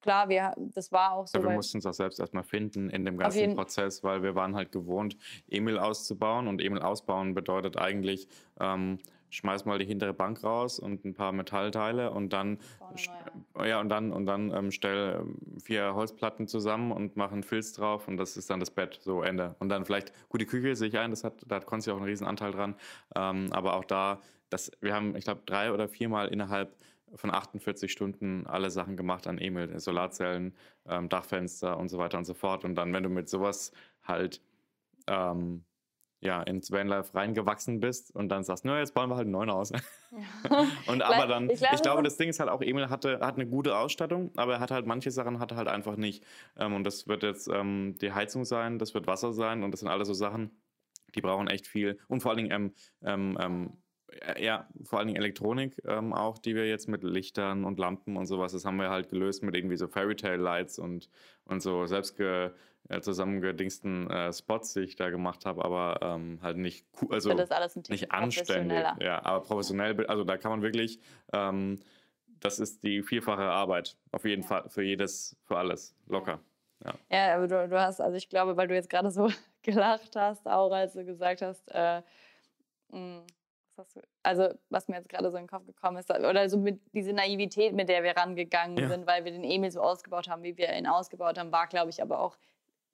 klar, 0.05 0.29
wir, 0.29 0.55
das 0.56 0.93
war 0.93 1.12
auch 1.12 1.27
so. 1.27 1.39
Ja, 1.39 1.45
wir 1.45 1.55
mussten 1.55 1.79
es 1.79 1.87
auch 1.87 1.95
selbst 1.95 2.21
erstmal 2.21 2.45
finden 2.45 2.91
in 2.91 3.05
dem 3.06 3.17
ganzen 3.17 3.55
Prozess, 3.55 4.05
weil 4.05 4.23
wir 4.23 4.35
waren 4.35 4.55
halt 4.55 4.71
gewohnt, 4.71 5.17
Emil 5.49 5.79
auszubauen 5.79 6.47
und 6.47 6.61
Emil 6.61 6.83
ausbauen 6.83 7.35
bedeutet 7.35 7.79
eigentlich 7.79 8.29
ähm, 8.61 8.99
schmeiß 9.35 9.65
mal 9.65 9.79
die 9.79 9.85
hintere 9.85 10.15
Bank 10.15 10.43
raus 10.45 10.79
und 10.79 11.05
ein 11.05 11.15
paar 11.15 11.33
Metallteile 11.33 12.11
und 12.13 12.33
dann 12.33 12.59
ja 13.65 13.81
und 13.81 13.89
dann 13.89 14.13
und 14.13 14.27
dann 14.27 14.53
ähm, 14.53 14.71
stell 14.71 15.21
ähm, 15.21 15.61
vier 15.61 15.95
Holzplatten 15.95 16.47
zusammen 16.47 16.93
und 16.93 17.17
mach 17.17 17.33
einen 17.33 17.43
Filz 17.43 17.73
drauf 17.73 18.07
und 18.07 18.17
das 18.17 18.37
ist 18.37 18.51
dann 18.51 18.61
das 18.61 18.71
Bett. 18.71 19.01
So 19.03 19.23
Ende. 19.23 19.57
Und 19.59 19.69
dann 19.69 19.85
vielleicht 19.85 20.13
gut 20.29 20.41
die 20.41 20.47
Küche 20.47 20.77
sehe 20.77 20.89
ich 20.89 20.99
ein 20.99 21.11
das 21.11 21.25
hat 21.25 21.45
da 21.47 21.57
hat 21.57 21.67
Konzi 21.67 21.91
auch 21.91 21.97
einen 21.97 22.05
riesen 22.05 22.27
Anteil 22.27 22.53
dran. 22.53 22.77
Ähm, 23.17 23.49
aber 23.51 23.75
auch 23.75 23.85
da 23.85 24.21
das 24.51 24.71
wir 24.81 24.95
haben 24.95 25.17
ich 25.17 25.25
glaube 25.25 25.43
drei 25.47 25.73
oder 25.73 25.89
viermal 25.89 26.29
innerhalb 26.29 26.77
von 27.17 27.31
48 27.33 27.91
Stunden 27.91 28.47
alle 28.47 28.71
Sachen 28.71 28.97
gemacht 28.97 29.27
an 29.27 29.39
Emil. 29.39 29.79
Solarzellen 29.81 30.55
ähm, 30.87 31.09
Dachfenster 31.09 31.77
und 31.77 31.89
so 31.89 31.99
weiter 31.99 32.19
und 32.19 32.25
so 32.25 32.35
fort. 32.35 32.65
Und 32.65 32.77
dann 32.77 32.93
wenn 32.93 33.03
du 33.03 33.09
mit 33.09 33.29
sowas 33.29 33.73
halt 34.03 34.41
ähm, 35.09 35.65
ja, 36.25 36.43
ins 36.43 36.71
Vanlife 36.71 37.15
reingewachsen 37.15 37.81
bist 37.81 38.15
und 38.15 38.29
dann 38.31 38.44
sagst, 38.44 38.65
na, 38.65 38.79
jetzt 38.79 38.94
bauen 38.94 39.11
wir 39.11 39.17
halt 39.17 39.26
einen 39.26 39.32
neuen 39.32 39.50
aus. 39.50 39.71
Ja. 39.71 39.79
und 40.87 41.03
aber 41.03 41.26
dann, 41.26 41.50
ich, 41.50 41.59
glaube, 41.59 41.75
ich 41.75 41.82
glaube, 41.82 42.03
das 42.03 42.17
Ding 42.17 42.31
ist 42.31 42.41
halt 42.41 42.50
auch, 42.50 42.62
Emil 42.62 42.88
hatte, 42.88 43.21
hat 43.21 43.35
eine 43.35 43.47
gute 43.47 43.76
Ausstattung, 43.76 44.32
aber 44.37 44.55
er 44.55 44.61
hat 44.61 44.71
halt 44.71 44.87
manche 44.87 45.11
Sachen 45.11 45.38
hat 45.38 45.53
er 45.53 45.59
halt 45.59 45.69
einfach 45.69 45.97
nicht. 45.97 46.25
Ähm, 46.56 46.75
und 46.75 46.85
das 46.85 47.06
wird 47.06 47.23
jetzt 47.23 47.49
ähm, 47.49 47.97
die 48.00 48.12
Heizung 48.12 48.44
sein, 48.44 48.79
das 48.79 48.94
wird 48.94 49.06
Wasser 49.06 49.32
sein 49.32 49.62
und 49.62 49.71
das 49.71 49.81
sind 49.81 49.88
alles 49.88 50.09
so 50.09 50.15
Sachen, 50.15 50.50
die 51.15 51.21
brauchen 51.21 51.47
echt 51.47 51.67
viel. 51.67 51.99
Und 52.09 52.23
vor 52.23 52.32
allen 52.32 52.49
Dingen 52.49 52.50
ähm, 52.53 52.73
ähm, 53.03 53.38
ähm 53.41 53.73
ja, 54.38 54.69
vor 54.85 54.99
allen 54.99 55.09
Dingen 55.09 55.19
Elektronik 55.19 55.81
ähm, 55.85 56.12
auch, 56.12 56.38
die 56.38 56.55
wir 56.55 56.69
jetzt 56.69 56.88
mit 56.88 57.03
Lichtern 57.03 57.65
und 57.65 57.79
Lampen 57.79 58.17
und 58.17 58.26
sowas, 58.26 58.53
das 58.53 58.65
haben 58.65 58.76
wir 58.76 58.91
halt 58.91 59.09
gelöst 59.09 59.43
mit 59.43 59.56
irgendwie 59.56 59.76
so 59.76 59.88
Fairy 59.88 60.15
Tale 60.15 60.37
Lights 60.37 60.79
und, 60.79 61.09
und 61.44 61.62
so 61.62 61.87
selbst 61.87 62.17
ge, 62.17 62.50
äh, 62.89 63.01
zusammengedingsten 63.01 64.11
äh, 64.11 64.33
Spots, 64.33 64.75
die 64.75 64.81
ich 64.81 64.97
da 64.97 65.11
gemacht 65.11 65.47
habe, 65.47 65.65
aber 65.65 65.99
ähm, 66.03 66.39
halt 66.43 66.59
nicht 66.59 66.87
also 67.09 67.33
nicht 67.33 68.13
anständig. 68.13 68.85
Ja, 69.01 69.25
aber 69.25 69.41
professionell, 69.41 70.07
also 70.07 70.25
da 70.25 70.37
kann 70.37 70.51
man 70.51 70.63
wirklich, 70.63 71.01
ähm, 71.33 71.81
das 72.41 72.59
ist 72.59 72.83
die 72.83 73.03
vierfache 73.03 73.43
Arbeit, 73.43 73.97
auf 74.13 74.25
jeden 74.25 74.43
ja. 74.43 74.49
Fall, 74.49 74.69
für 74.69 74.83
jedes, 74.83 75.37
für 75.45 75.57
alles, 75.57 75.97
locker. 76.07 76.41
Ja, 76.85 76.95
ja 77.11 77.37
aber 77.37 77.49
du, 77.49 77.69
du, 77.69 77.81
hast, 77.81 78.01
also 78.01 78.17
ich 78.17 78.29
glaube, 78.29 78.57
weil 78.57 78.69
du 78.69 78.75
jetzt 78.75 78.91
gerade 78.91 79.11
so 79.11 79.31
gelacht 79.63 80.15
hast, 80.15 80.47
auch 80.47 80.71
als 80.71 80.93
du 80.93 81.05
gesagt 81.05 81.43
hast, 81.43 81.67
äh, 81.73 82.03
mh, 82.91 82.99
hm, 82.99 83.23
was 83.77 83.93
du, 83.93 84.01
also 84.23 84.55
was 84.71 84.89
mir 84.89 84.97
jetzt 84.97 85.09
gerade 85.09 85.31
so 85.31 85.37
in 85.37 85.45
den 85.45 85.49
Kopf 85.49 85.67
gekommen 85.67 85.97
ist, 85.97 86.11
oder 86.11 86.49
so 86.49 86.59
mit 86.59 86.81
diese 86.93 87.13
Naivität, 87.13 87.75
mit 87.75 87.89
der 87.89 88.03
wir 88.03 88.17
rangegangen 88.17 88.77
ja. 88.77 88.89
sind, 88.89 89.07
weil 89.07 89.25
wir 89.25 89.33
den 89.33 89.43
Emil 89.43 89.71
so 89.71 89.81
ausgebaut 89.81 90.29
haben, 90.29 90.43
wie 90.43 90.57
wir 90.57 90.73
ihn 90.73 90.87
ausgebaut 90.87 91.39
haben, 91.39 91.51
war, 91.51 91.67
glaube 91.67 91.91
ich, 91.91 92.01
aber 92.01 92.21
auch 92.21 92.37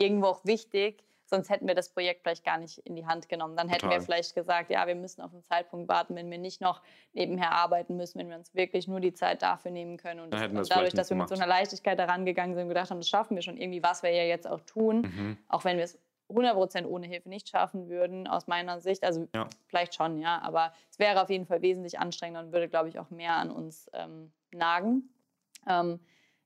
irgendwo 0.00 0.26
auch 0.26 0.44
wichtig, 0.44 1.02
sonst 1.30 1.48
hätten 1.48 1.66
wir 1.66 1.74
das 1.74 1.88
Projekt 1.88 2.22
vielleicht 2.22 2.44
gar 2.44 2.58
nicht 2.58 2.78
in 2.78 2.96
die 2.96 3.06
Hand 3.06 3.28
genommen. 3.28 3.56
Dann 3.56 3.68
hätten 3.68 3.82
Total. 3.82 3.98
wir 3.98 4.04
vielleicht 4.04 4.34
gesagt, 4.34 4.70
ja, 4.70 4.86
wir 4.86 4.96
müssen 4.96 5.22
auf 5.22 5.32
einen 5.32 5.44
Zeitpunkt 5.44 5.88
warten, 5.88 6.16
wenn 6.16 6.30
wir 6.30 6.38
nicht 6.38 6.60
noch 6.60 6.82
nebenher 7.12 7.52
arbeiten 7.52 7.96
müssen, 7.96 8.18
wenn 8.18 8.28
wir 8.28 8.36
uns 8.36 8.54
wirklich 8.54 8.88
nur 8.88 9.00
die 9.00 9.14
Zeit 9.14 9.42
dafür 9.42 9.70
nehmen 9.70 9.96
können. 9.96 10.20
Und, 10.20 10.34
das, 10.34 10.42
und 10.42 10.70
dadurch, 10.70 10.92
dass 10.92 11.08
wir 11.08 11.16
mit 11.16 11.28
so 11.28 11.36
einer 11.36 11.46
Leichtigkeit 11.46 11.98
daran 11.98 12.26
gegangen 12.26 12.54
sind 12.54 12.64
und 12.64 12.68
gedacht 12.68 12.90
haben, 12.90 12.98
das 12.98 13.08
schaffen 13.08 13.36
wir 13.36 13.42
schon 13.42 13.56
irgendwie, 13.56 13.82
was 13.82 14.02
wir 14.02 14.10
ja 14.10 14.24
jetzt 14.24 14.46
auch 14.46 14.60
tun, 14.60 15.02
mhm. 15.02 15.38
auch 15.48 15.64
wenn 15.64 15.76
wir 15.76 15.84
es 15.84 15.98
100% 16.28 16.86
ohne 16.86 17.06
Hilfe 17.06 17.28
nicht 17.28 17.48
schaffen 17.48 17.88
würden, 17.88 18.26
aus 18.26 18.46
meiner 18.46 18.80
Sicht. 18.80 19.04
Also 19.04 19.28
ja. 19.34 19.48
vielleicht 19.66 19.94
schon, 19.94 20.20
ja, 20.20 20.40
aber 20.42 20.72
es 20.90 20.98
wäre 20.98 21.22
auf 21.22 21.30
jeden 21.30 21.46
Fall 21.46 21.62
wesentlich 21.62 21.98
anstrengender 21.98 22.46
und 22.46 22.52
würde, 22.52 22.68
glaube 22.68 22.88
ich, 22.88 22.98
auch 22.98 23.10
mehr 23.10 23.34
an 23.34 23.50
uns 23.50 23.90
ähm, 23.92 24.32
nagen. 24.52 25.10
Ähm, 25.68 26.00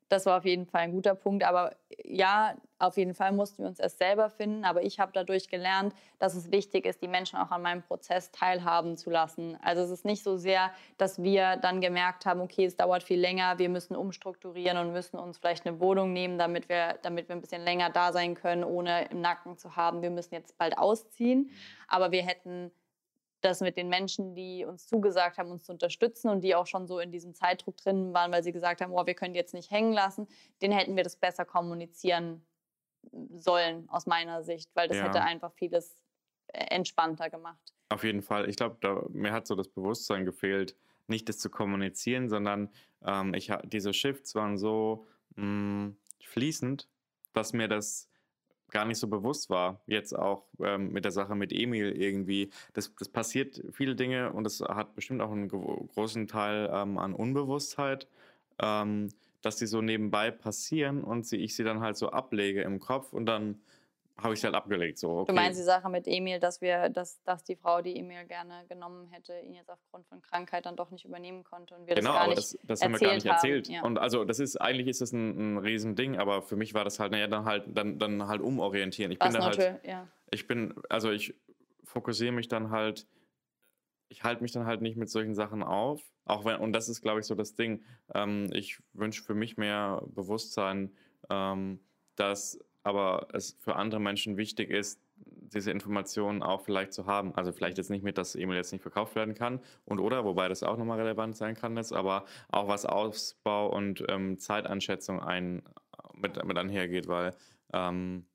das 0.08 0.26
war 0.26 0.38
auf 0.38 0.44
jeden 0.44 0.66
Fall 0.66 0.82
ein 0.82 0.92
guter 0.92 1.14
Punkt. 1.14 1.44
Aber 1.44 1.74
ja, 2.04 2.54
auf 2.86 2.96
jeden 2.96 3.14
Fall 3.14 3.32
mussten 3.32 3.62
wir 3.62 3.69
uns 3.69 3.78
erst 3.78 3.98
selber 3.98 4.31
finden. 4.31 4.64
Aber 4.64 4.82
ich 4.82 5.00
habe 5.00 5.12
dadurch 5.12 5.48
gelernt, 5.48 5.94
dass 6.19 6.34
es 6.34 6.50
wichtig 6.50 6.86
ist, 6.86 7.02
die 7.02 7.08
Menschen 7.08 7.38
auch 7.38 7.50
an 7.50 7.62
meinem 7.62 7.82
Prozess 7.82 8.31
teilhaben 8.31 8.96
zu 8.96 9.10
lassen. 9.10 9.56
Also 9.62 9.82
es 9.82 9.91
ist 9.91 10.05
nicht 10.05 10.22
so 10.22 10.36
sehr, 10.36 10.70
dass 10.98 11.22
wir 11.22 11.56
dann 11.56 11.81
gemerkt 11.81 12.26
haben, 12.26 12.41
okay, 12.41 12.64
es 12.64 12.76
dauert 12.76 13.03
viel 13.03 13.19
länger, 13.20 13.58
wir 13.58 13.69
müssen 13.69 13.96
umstrukturieren 13.96 14.79
und 14.79 14.93
müssen 14.93 15.19
uns 15.19 15.38
vielleicht 15.38 15.67
eine 15.67 15.81
Wohnung 15.81 16.12
nehmen, 16.12 16.38
damit 16.38 16.69
wir, 16.69 16.98
damit 17.03 17.29
wir 17.29 17.36
ein 17.36 17.41
bisschen 17.41 17.62
länger 17.62 17.91
da 17.91 18.12
sein 18.12 18.34
können, 18.34 18.64
ohne 18.64 19.06
im 19.10 19.20
Nacken 19.20 19.56
zu 19.56 19.76
haben, 19.76 20.03
wir 20.03 20.10
müssen 20.10 20.34
jetzt 20.34 20.56
bald 20.58 20.79
ausziehen. 20.79 21.50
Aber 21.88 22.12
wir 22.12 22.22
hätten 22.22 22.70
das 23.44 23.60
mit 23.60 23.76
den 23.76 23.88
Menschen, 23.88 24.34
die 24.34 24.64
uns 24.64 24.86
zugesagt 24.86 25.38
haben, 25.38 25.50
uns 25.50 25.64
zu 25.64 25.72
unterstützen 25.72 26.31
und 26.31 26.43
die 26.43 26.55
auch 26.55 26.67
schon 26.67 26.86
so 26.86 26.98
in 26.98 27.12
diesem 27.12 27.34
Zeitdruck 27.34 27.76
drin 27.76 28.14
waren, 28.14 28.32
weil 28.32 28.43
sie 28.43 28.53
gesagt 28.53 28.81
haben, 28.81 28.93
oh, 28.93 29.06
wir 29.06 29.14
können 29.14 29.34
die 29.34 29.38
jetzt 29.38 29.55
nicht 29.55 29.70
hängen 29.70 29.93
lassen, 29.93 30.26
den 30.62 30.72
hätten 30.72 30.96
wir 30.96 31.05
das 31.05 31.17
besser 31.17 31.44
kommunizieren 31.44 32.44
sollen, 33.34 33.89
aus 33.89 34.06
meiner 34.06 34.43
Sicht, 34.43 34.70
weil 34.75 34.89
das 34.89 34.99
ja. 34.99 35.05
hätte 35.05 35.23
einfach 35.23 35.53
vieles 35.53 35.96
äh, 36.49 36.65
entspannter 36.75 37.31
gemacht. 37.31 37.75
Auf 37.89 38.05
jeden 38.05 38.23
Fall. 38.23 38.49
Ich 38.49 38.56
glaube, 38.56 39.08
mir 39.11 39.32
hat 39.32 39.46
so 39.46 39.55
das 39.55 39.69
Bewusstsein 39.69 40.25
gefehlt, 40.25 40.77
nicht 41.06 41.29
das 41.29 41.39
zu 41.39 41.51
kommunizieren, 41.51 42.29
sondern 42.29 42.70
ähm, 43.05 43.34
ich, 43.34 43.53
diese 43.65 43.93
Shifts 43.93 44.34
waren 44.34 44.56
so 44.56 45.06
mh, 45.37 45.44
mm, 45.44 45.96
fließend, 46.23 46.89
dass 47.32 47.53
mir 47.53 47.69
das 47.69 48.08
gar 48.70 48.84
nicht 48.84 48.99
so 48.99 49.08
bewusst 49.08 49.51
war. 49.51 49.81
Jetzt 49.87 50.15
auch 50.15 50.46
ähm, 50.61 50.93
mit 50.93 51.05
der 51.05 51.13
Sache 51.13 51.34
mit 51.34 51.53
Emil 51.53 51.93
irgendwie. 51.93 52.51
Das, 52.73 52.94
das 52.96 53.08
passiert 53.08 53.63
viele 53.73 53.94
Dinge 53.94 54.32
und 54.32 54.44
das 54.44 54.61
hat 54.61 54.94
bestimmt 54.94 55.23
auch 55.23 55.31
einen 55.31 55.49
großen 55.49 56.27
Teil 56.27 56.69
ähm, 56.73 56.99
an 56.99 57.15
Unbewusstheit, 57.15 58.08
ähm, 58.61 59.11
dass 59.44 59.56
die 59.56 59.67
so 59.67 59.82
nebenbei 59.82 60.31
passieren 60.31 61.05
und 61.05 61.27
sie, 61.27 61.36
ich 61.36 61.55
sie 61.55 61.65
dann 61.65 61.81
halt 61.81 61.96
so 61.96 62.10
ablege 62.10 62.63
im 62.63 62.81
Kopf 62.81 63.13
und 63.13 63.27
dann 63.27 63.60
habe 64.17 64.34
ich 64.34 64.44
halt 64.44 64.55
abgelegt. 64.55 64.98
So, 64.98 65.10
okay. 65.10 65.32
Du 65.32 65.34
meinst 65.34 65.58
die 65.58 65.65
Sache 65.65 65.89
mit 65.89 66.06
Emil, 66.06 66.39
dass 66.39 66.60
wir, 66.60 66.89
dass, 66.89 67.20
dass 67.24 67.43
die 67.43 67.56
Frau, 67.56 67.82
die 67.82 67.98
Emil 67.98 68.24
gerne 68.27 68.65
genommen 68.69 69.08
hätte, 69.08 69.39
ihn 69.41 69.55
jetzt 69.55 69.69
aufgrund 69.69 70.06
von 70.06 70.22
Krankheit 70.22 70.67
dann 70.67 70.77
doch 70.77 70.91
nicht 70.91 71.05
übernehmen 71.05 71.43
konnte 71.43 71.74
und 71.74 71.86
wir 71.86 71.96
genau, 71.96 72.13
das 72.13 72.19
gar 72.19 72.29
nicht 72.29 72.39
das, 72.39 72.58
das 72.65 72.82
haben 72.82 72.93
wir 72.93 73.01
gar 73.01 73.15
nicht 73.15 73.27
erzählt. 73.27 73.69
Ja. 73.69 73.82
Und 73.82 73.98
also 73.98 74.24
das 74.24 74.39
ist 74.39 74.60
eigentlich 74.60 74.86
ist 74.86 75.01
das 75.01 75.13
ein, 75.13 75.56
ein 75.56 75.58
Riesending, 75.58 76.17
aber 76.17 76.43
für 76.43 76.56
mich 76.56 76.74
war 76.74 76.84
das 76.84 77.01
halt, 77.01 77.13
naja, 77.13 77.27
dann 77.27 77.44
halt, 77.44 77.65
dann, 77.67 77.98
dann 77.98 78.29
halt 78.29 78.41
umorientieren. 78.41 79.10
Ich 79.10 79.20
Was 79.20 79.32
bin 79.32 79.41
da 79.41 79.46
halt, 79.46 79.84
ja. 79.84 80.08
ich 80.31 80.46
bin, 80.46 80.74
also 80.89 81.10
ich 81.10 81.34
fokussiere 81.82 82.32
mich 82.32 82.48
dann 82.48 82.70
halt, 82.70 83.06
ich 84.08 84.25
halte 84.25 84.43
mich 84.43 84.53
dann 84.53 84.67
halt 84.67 84.82
nicht 84.82 84.96
mit 84.96 85.08
solchen 85.11 85.34
Sachen 85.34 85.63
auf. 85.63 86.03
Auch 86.25 86.44
wenn, 86.44 86.56
und 86.56 86.73
das 86.73 86.89
ist, 86.89 87.03
glaube 87.03 87.20
ich, 87.20 87.27
so 87.27 87.34
das 87.34 87.55
Ding. 87.55 87.82
Ähm, 88.15 88.49
ich 88.53 88.79
wünsche 88.93 89.23
für 89.23 89.34
mich 89.34 89.56
mehr 89.56 90.03
Bewusstsein, 90.15 90.93
ähm, 91.31 91.81
dass 92.17 92.58
aber 92.82 93.29
es 93.32 93.56
für 93.61 93.77
andere 93.77 94.01
Menschen 94.01 94.37
wichtig 94.37 94.70
ist, 94.70 95.01
diese 95.17 95.70
Informationen 95.70 96.43
auch 96.43 96.61
vielleicht 96.61 96.93
zu 96.93 97.06
haben. 97.06 97.34
Also 97.34 97.53
vielleicht 97.53 97.79
jetzt 97.79 97.91
nicht 97.91 98.05
mit, 98.05 98.19
dass 98.19 98.34
E-Mail 98.34 98.56
jetzt 98.56 98.73
nicht 98.73 98.82
verkauft 98.82 99.15
werden 99.15 99.34
kann 99.34 99.61
und 99.84 100.01
oder, 100.01 100.25
wobei 100.25 100.49
das 100.49 100.63
auch 100.63 100.77
nochmal 100.77 101.01
relevant 101.01 101.37
sein 101.37 101.55
kann 101.55 101.77
jetzt, 101.77 101.93
aber 101.93 102.27
auch 102.51 102.69
was 102.69 102.84
Ausbau 102.84 103.75
und 103.75 104.05
ähm, 104.08 104.39
Zeitanschätzung 104.39 105.20
ein, 105.20 105.63
mit, 106.15 106.43
mit 106.44 106.58
einhergeht, 106.58 107.08
weil 107.08 107.34
ähm, 107.73 108.27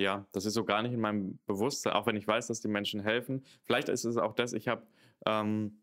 ja, 0.00 0.26
das 0.32 0.44
ist 0.46 0.54
so 0.54 0.64
gar 0.64 0.82
nicht 0.82 0.92
in 0.92 1.00
meinem 1.00 1.38
Bewusstsein, 1.46 1.92
auch 1.94 2.06
wenn 2.06 2.16
ich 2.16 2.26
weiß, 2.26 2.46
dass 2.48 2.60
die 2.60 2.68
Menschen 2.68 3.00
helfen. 3.00 3.44
Vielleicht 3.64 3.88
ist 3.88 4.04
es 4.04 4.16
auch 4.16 4.34
das, 4.34 4.52
ich 4.52 4.68
habe 4.68 4.86
ähm, 5.26 5.82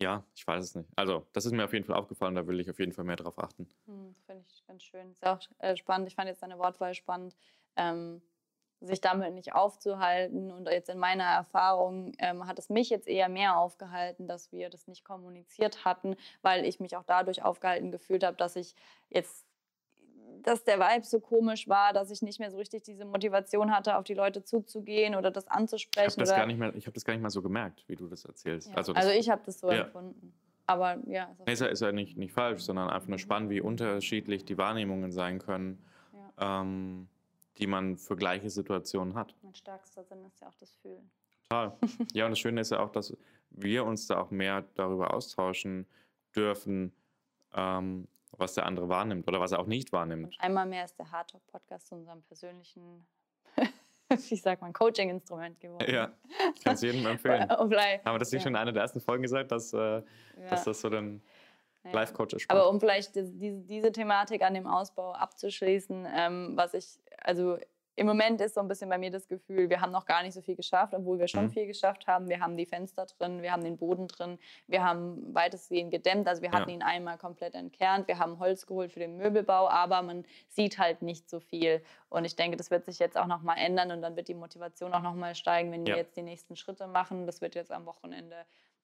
Ja, 0.00 0.24
ich 0.34 0.46
weiß 0.46 0.64
es 0.64 0.74
nicht. 0.74 0.90
Also, 0.96 1.28
das 1.32 1.44
ist 1.44 1.52
mir 1.52 1.64
auf 1.64 1.72
jeden 1.72 1.84
Fall 1.84 1.96
aufgefallen, 1.96 2.34
da 2.34 2.46
will 2.46 2.60
ich 2.60 2.70
auf 2.70 2.78
jeden 2.78 2.92
Fall 2.92 3.04
mehr 3.04 3.16
drauf 3.16 3.38
achten. 3.38 3.68
Hm, 3.86 4.14
Finde 4.26 4.44
ich 4.48 4.64
ganz 4.66 4.82
schön. 4.82 5.12
Ist 5.12 5.26
auch 5.26 5.40
äh, 5.58 5.76
spannend. 5.76 6.08
Ich 6.08 6.14
fand 6.14 6.28
jetzt 6.28 6.42
deine 6.42 6.58
Wortwahl 6.58 6.94
spannend, 6.94 7.36
ähm, 7.76 8.22
sich 8.80 9.00
damit 9.00 9.34
nicht 9.34 9.54
aufzuhalten. 9.54 10.52
Und 10.52 10.68
jetzt 10.68 10.90
in 10.90 10.98
meiner 10.98 11.24
Erfahrung 11.24 12.12
ähm, 12.18 12.46
hat 12.46 12.58
es 12.58 12.68
mich 12.68 12.90
jetzt 12.90 13.08
eher 13.08 13.28
mehr 13.28 13.58
aufgehalten, 13.58 14.28
dass 14.28 14.52
wir 14.52 14.70
das 14.70 14.86
nicht 14.86 15.04
kommuniziert 15.04 15.84
hatten, 15.84 16.16
weil 16.42 16.64
ich 16.64 16.80
mich 16.80 16.96
auch 16.96 17.04
dadurch 17.04 17.42
aufgehalten 17.42 17.90
gefühlt 17.90 18.24
habe, 18.24 18.36
dass 18.36 18.56
ich 18.56 18.74
jetzt 19.08 19.47
dass 20.42 20.64
der 20.64 20.78
Vibe 20.78 21.04
so 21.04 21.20
komisch 21.20 21.68
war, 21.68 21.92
dass 21.92 22.10
ich 22.10 22.22
nicht 22.22 22.38
mehr 22.38 22.50
so 22.50 22.56
richtig 22.56 22.82
diese 22.82 23.04
Motivation 23.04 23.70
hatte, 23.70 23.96
auf 23.96 24.04
die 24.04 24.14
Leute 24.14 24.42
zuzugehen 24.42 25.14
oder 25.14 25.30
das 25.30 25.46
anzusprechen. 25.48 26.08
Ich 26.08 26.16
habe 26.16 26.26
das, 26.26 26.30
gar 26.30 26.46
nicht 26.46 26.58
mehr, 26.58 26.72
hab 26.72 26.94
das 26.94 27.04
gar 27.04 27.12
nicht 27.14 27.22
mal 27.22 27.30
so 27.30 27.42
gemerkt, 27.42 27.84
wie 27.86 27.96
du 27.96 28.06
das 28.06 28.24
erzählst. 28.24 28.68
Ja. 28.68 28.74
Also, 28.74 28.92
das, 28.92 29.04
also, 29.04 29.18
ich 29.18 29.28
habe 29.30 29.42
das 29.44 29.60
so 29.60 29.70
ja. 29.70 29.84
empfunden. 29.84 30.32
Aber 30.66 30.98
ja. 31.06 31.34
Nee, 31.46 31.52
ist 31.52 31.60
ja, 31.60 31.66
ist 31.68 31.80
ja 31.80 31.92
nicht, 31.92 32.18
nicht 32.18 32.32
falsch, 32.32 32.62
sondern 32.62 32.90
einfach 32.90 33.08
nur 33.08 33.18
spannend, 33.18 33.50
wie 33.50 33.60
unterschiedlich 33.60 34.44
die 34.44 34.58
Wahrnehmungen 34.58 35.12
sein 35.12 35.38
können, 35.38 35.82
ja. 36.12 36.60
ähm, 36.60 37.08
die 37.56 37.66
man 37.66 37.96
für 37.96 38.16
gleiche 38.16 38.50
Situationen 38.50 39.14
hat. 39.14 39.34
Mein 39.42 39.54
stärkster 39.54 40.04
Sinn 40.04 40.24
ist 40.26 40.40
ja 40.40 40.48
auch 40.48 40.54
das 40.56 40.76
Fühlen. 40.76 41.10
Total. 41.48 41.72
Ja, 42.12 42.26
und 42.26 42.32
das 42.32 42.38
Schöne 42.38 42.60
ist 42.60 42.70
ja 42.70 42.80
auch, 42.80 42.90
dass 42.90 43.16
wir 43.50 43.84
uns 43.84 44.06
da 44.06 44.20
auch 44.20 44.30
mehr 44.30 44.64
darüber 44.74 45.14
austauschen 45.14 45.86
dürfen, 46.36 46.92
ähm, 47.54 48.06
was 48.38 48.54
der 48.54 48.66
andere 48.66 48.88
wahrnimmt 48.88 49.26
oder 49.28 49.40
was 49.40 49.52
er 49.52 49.58
auch 49.58 49.66
nicht 49.66 49.92
wahrnimmt. 49.92 50.26
Und 50.26 50.40
einmal 50.40 50.66
mehr 50.66 50.84
ist 50.84 50.98
der 50.98 51.10
Hard 51.10 51.30
Talk 51.30 51.46
Podcast 51.46 51.88
zu 51.88 51.94
unserem 51.94 52.22
persönlichen, 52.22 53.06
wie 54.08 54.36
sagt 54.36 54.62
man, 54.62 54.72
Coaching-Instrument 54.72 55.60
geworden. 55.60 55.90
Ja, 55.90 56.12
ich 56.54 56.62
kann 56.62 56.74
es 56.74 56.82
jedem 56.82 57.06
empfehlen. 57.06 57.48
Haben 57.50 57.70
wir 57.70 58.18
das 58.18 58.30
nicht 58.32 58.40
ja. 58.40 58.44
schon 58.44 58.52
in 58.52 58.56
einer 58.56 58.72
der 58.72 58.82
ersten 58.82 59.00
Folgen 59.00 59.22
gesagt, 59.22 59.52
dass, 59.52 59.72
äh, 59.72 59.78
ja. 59.78 60.02
dass 60.50 60.64
das 60.64 60.80
so 60.80 60.88
ein 60.88 61.22
Life-Coach 61.92 62.34
ist? 62.34 62.50
Aber 62.50 62.68
um 62.68 62.80
vielleicht 62.80 63.14
diese, 63.14 63.32
diese 63.32 63.92
Thematik 63.92 64.42
an 64.42 64.54
dem 64.54 64.66
Ausbau 64.66 65.12
abzuschließen, 65.12 66.06
ähm, 66.14 66.52
was 66.56 66.74
ich, 66.74 66.98
also 67.18 67.58
im 67.98 68.06
Moment 68.06 68.40
ist 68.40 68.54
so 68.54 68.60
ein 68.60 68.68
bisschen 68.68 68.88
bei 68.88 68.96
mir 68.96 69.10
das 69.10 69.26
Gefühl, 69.26 69.68
wir 69.68 69.80
haben 69.80 69.90
noch 69.90 70.06
gar 70.06 70.22
nicht 70.22 70.32
so 70.32 70.40
viel 70.40 70.54
geschafft, 70.54 70.94
obwohl 70.94 71.18
wir 71.18 71.26
schon 71.26 71.46
mhm. 71.46 71.50
viel 71.50 71.66
geschafft 71.66 72.06
haben. 72.06 72.28
Wir 72.28 72.38
haben 72.38 72.56
die 72.56 72.64
Fenster 72.64 73.06
drin, 73.06 73.42
wir 73.42 73.50
haben 73.50 73.64
den 73.64 73.76
Boden 73.76 74.06
drin, 74.06 74.38
wir 74.68 74.84
haben 74.84 75.34
weitestgehend 75.34 75.90
gedämmt. 75.90 76.28
Also 76.28 76.40
wir 76.40 76.52
hatten 76.52 76.70
ja. 76.70 76.76
ihn 76.76 76.82
einmal 76.82 77.18
komplett 77.18 77.56
entkernt, 77.56 78.06
wir 78.06 78.20
haben 78.20 78.38
Holz 78.38 78.66
geholt 78.66 78.92
für 78.92 79.00
den 79.00 79.16
Möbelbau, 79.16 79.68
aber 79.68 80.02
man 80.02 80.24
sieht 80.48 80.78
halt 80.78 81.02
nicht 81.02 81.28
so 81.28 81.40
viel. 81.40 81.82
Und 82.08 82.24
ich 82.24 82.36
denke, 82.36 82.56
das 82.56 82.70
wird 82.70 82.84
sich 82.84 83.00
jetzt 83.00 83.18
auch 83.18 83.26
noch 83.26 83.42
mal 83.42 83.56
ändern 83.56 83.90
und 83.90 84.00
dann 84.00 84.14
wird 84.14 84.28
die 84.28 84.34
Motivation 84.34 84.94
auch 84.94 85.02
noch 85.02 85.14
mal 85.14 85.34
steigen, 85.34 85.72
wenn 85.72 85.84
ja. 85.84 85.94
wir 85.94 86.02
jetzt 86.02 86.16
die 86.16 86.22
nächsten 86.22 86.54
Schritte 86.54 86.86
machen. 86.86 87.26
Das 87.26 87.40
wird 87.40 87.56
jetzt 87.56 87.72
am 87.72 87.84
Wochenende 87.84 88.36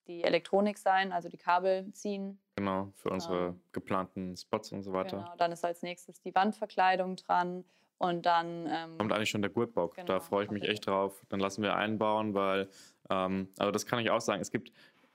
die 0.08 0.24
Elektronik 0.24 0.76
sein, 0.76 1.12
also 1.12 1.28
die 1.28 1.38
Kabel 1.38 1.92
ziehen. 1.92 2.38
Genau, 2.56 2.90
für 2.96 3.10
unsere 3.10 3.46
ähm, 3.46 3.60
geplanten 3.72 4.36
Spots 4.36 4.72
und 4.72 4.82
so 4.82 4.92
weiter. 4.92 5.18
Genau, 5.18 5.36
dann 5.36 5.52
ist 5.52 5.64
als 5.64 5.82
nächstes 5.82 6.20
die 6.20 6.34
Wandverkleidung 6.34 7.16
dran 7.16 7.64
und 7.98 8.26
dann. 8.26 8.66
Ähm, 8.70 8.98
Kommt 8.98 9.12
eigentlich 9.12 9.30
schon 9.30 9.42
der 9.42 9.50
Gurtbock. 9.50 9.94
Genau, 9.94 10.06
da 10.06 10.20
freue 10.20 10.44
ich 10.44 10.50
mich 10.50 10.64
echt 10.64 10.86
drauf. 10.86 11.24
Dann 11.28 11.40
lassen 11.40 11.62
wir 11.62 11.76
einbauen, 11.76 12.34
weil, 12.34 12.68
ähm, 13.10 13.48
also 13.58 13.70
das 13.70 13.86
kann 13.86 13.98
ich 13.98 14.10
auch 14.10 14.20
sagen, 14.20 14.40
es 14.40 14.50
gibt, 14.50 14.72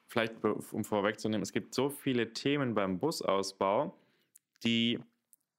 vielleicht 0.07 0.33
um 0.43 0.83
vorwegzunehmen, 0.83 1.43
es 1.43 1.51
gibt 1.51 1.73
so 1.75 1.89
viele 1.89 2.33
Themen 2.33 2.73
beim 2.73 2.99
Busausbau, 2.99 3.95
die 4.63 4.99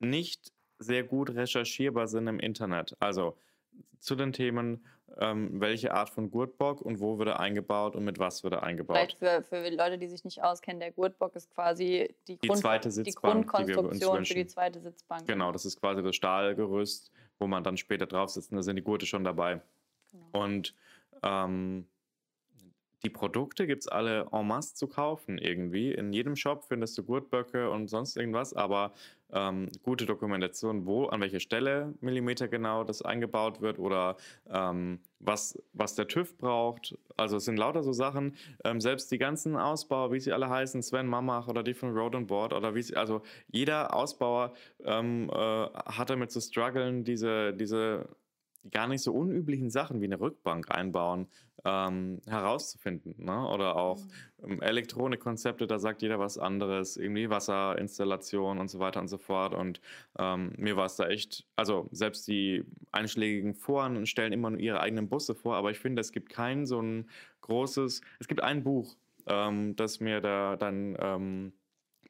nicht 0.01 0.53
sehr 0.79 1.05
gut 1.05 1.31
recherchierbar 1.31 2.09
sind 2.09 2.27
im 2.27 2.41
Internet. 2.41 2.97
Also 3.01 3.37
zu 4.01 4.17
den 4.17 4.33
Themen, 4.33 4.85
ähm, 5.19 5.61
welche 5.61 5.93
Art 5.93 6.11
von 6.11 6.31
Gurtbock 6.31 6.81
und 6.81 7.01
wo 7.01 7.19
wird 7.19 7.29
er 7.29 7.41
eingebaut 7.41 7.97
und 7.97 8.05
mit 8.05 8.19
was 8.19 8.43
wird 8.45 8.55
er 8.55 8.63
eingebaut. 8.63 8.97
Vielleicht 8.97 9.19
für, 9.19 9.43
für 9.43 9.69
Leute, 9.71 9.99
die 9.99 10.09
sich 10.09 10.25
nicht 10.25 10.43
auskennen, 10.43 10.81
der 10.81 10.93
Gurtbock 10.93 11.35
ist 11.37 11.51
quasi 11.55 12.15
die, 12.29 12.39
die, 12.39 12.49
Grund, 12.49 12.61
zweite 12.61 12.91
Sitzbank, 12.91 13.47
die 13.47 13.53
Grundkonstruktion 13.53 14.23
die 14.23 14.29
für 14.29 14.35
die 14.35 14.47
zweite 14.47 14.81
Sitzbank. 14.81 15.27
Genau, 15.27 15.53
das 15.53 15.65
ist 15.65 15.81
quasi 15.81 16.03
das 16.03 16.17
Stahlgerüst, 16.17 17.11
wo 17.39 17.47
man 17.47 17.65
dann 17.65 17.77
später 17.77 18.07
drauf 18.07 18.31
sitzt 18.31 18.51
und 18.53 18.57
da 18.57 18.63
sind 18.63 18.77
die 18.77 18.83
Gurte 18.83 19.07
schon 19.07 19.25
dabei. 19.25 19.61
Genau. 20.13 20.45
Und 20.45 20.75
ähm, 21.23 21.87
die 23.03 23.11
Produkte 23.11 23.67
gibt 23.67 23.83
es 23.83 23.89
alle 23.89 24.27
en 24.33 24.47
masse 24.47 24.75
zu 24.75 24.87
kaufen 24.87 25.39
irgendwie. 25.39 25.93
In 25.93 26.13
jedem 26.13 26.37
Shop 26.37 26.65
findest 26.65 26.99
du 26.99 27.03
Gurtböcke 27.03 27.71
und 27.71 27.89
sonst 27.89 28.17
irgendwas, 28.17 28.55
aber 28.55 28.93
ähm, 29.33 29.69
gute 29.83 30.07
Dokumentation, 30.07 30.87
wo, 30.87 31.07
an 31.07 31.21
welcher 31.21 31.41
Stelle 31.41 31.95
Millimeter 32.01 32.49
genau 32.49 32.85
das 32.85 33.03
eingebaut 33.03 33.61
wird 33.61 33.79
oder 33.79 34.17
ähm, 34.51 35.01
was, 35.19 35.63
was 35.73 35.95
der 35.95 36.09
TÜV 36.09 36.37
braucht. 36.37 36.99
Also 37.17 37.37
es 37.37 37.45
sind 37.45 37.57
lauter 37.57 37.83
so 37.83 37.93
Sachen. 37.93 38.37
Ähm, 38.65 38.81
selbst 38.81 39.11
die 39.13 39.19
ganzen 39.19 39.57
Ausbauer, 39.57 40.13
wie 40.13 40.21
sie 40.21 40.33
alle 40.33 40.51
heißen, 40.51 40.83
Sven 40.83 41.07
Mamach 41.07 41.49
oder 41.49 41.63
die 41.63 41.75
von 41.75 41.97
Road 41.97 42.15
and 42.17 42.27
Board 42.27 42.53
oder 42.53 42.75
wie 42.75 42.83
sie, 42.83 42.97
also 42.97 43.23
jeder 43.49 43.95
Ausbauer 43.95 44.53
ähm, 44.85 45.31
äh, 45.31 45.37
hat 45.37 46.11
damit 46.11 46.33
zu 46.33 46.41
strugglen, 46.41 47.05
diese, 47.05 47.53
diese 47.55 48.09
gar 48.71 48.89
nicht 48.89 49.03
so 49.03 49.13
unüblichen 49.13 49.71
Sachen 49.71 50.01
wie 50.01 50.07
eine 50.07 50.21
Rückbank 50.21 50.71
einbauen, 50.71 51.29
ähm, 51.65 52.21
herauszufinden. 52.27 53.15
Ne? 53.19 53.49
Oder 53.49 53.77
auch 53.77 53.99
mhm. 53.99 54.53
ähm, 54.53 54.63
Elektronikkonzepte, 54.63 55.67
da 55.67 55.79
sagt 55.79 56.03
jeder 56.03 56.19
was 56.19 56.39
anderes, 56.39 56.97
irgendwie 56.97 57.31
Wasserinstallation 57.31 58.59
und 58.59 58.69
so 58.69 58.79
weiter 58.79 59.01
und 59.01 59.09
so 59.09 59.19
fort. 59.19 59.55
Und 59.55 59.81
ähm, 60.19 60.53
mir 60.57 60.77
war 60.77 60.87
es 60.87 60.97
da 60.97 61.09
echt, 61.09 61.47
also 61.57 61.89
selbst 61.93 62.27
die 62.29 62.65
einschlägigen 62.93 63.55
Foren 63.55 64.07
stellen 64.07 64.33
immer 64.33 64.51
nur 64.51 64.61
ihre 64.61 64.81
eigenen 64.81 65.09
Busse 65.09 65.35
vor, 65.35 65.57
aber 65.57 65.71
ich 65.71 65.79
finde, 65.79 66.01
es 66.01 66.13
gibt 66.13 66.31
kein 66.31 66.67
so 66.67 66.81
ein 66.81 67.09
großes, 67.43 68.01
es 68.19 68.29
gibt 68.29 68.43
ein 68.43 68.63
Buch, 68.63 68.97
ähm, 69.27 69.77
das 69.77 70.01
mir 70.01 70.21
da 70.21 70.57
dann 70.57 70.97
ähm, 70.99 71.53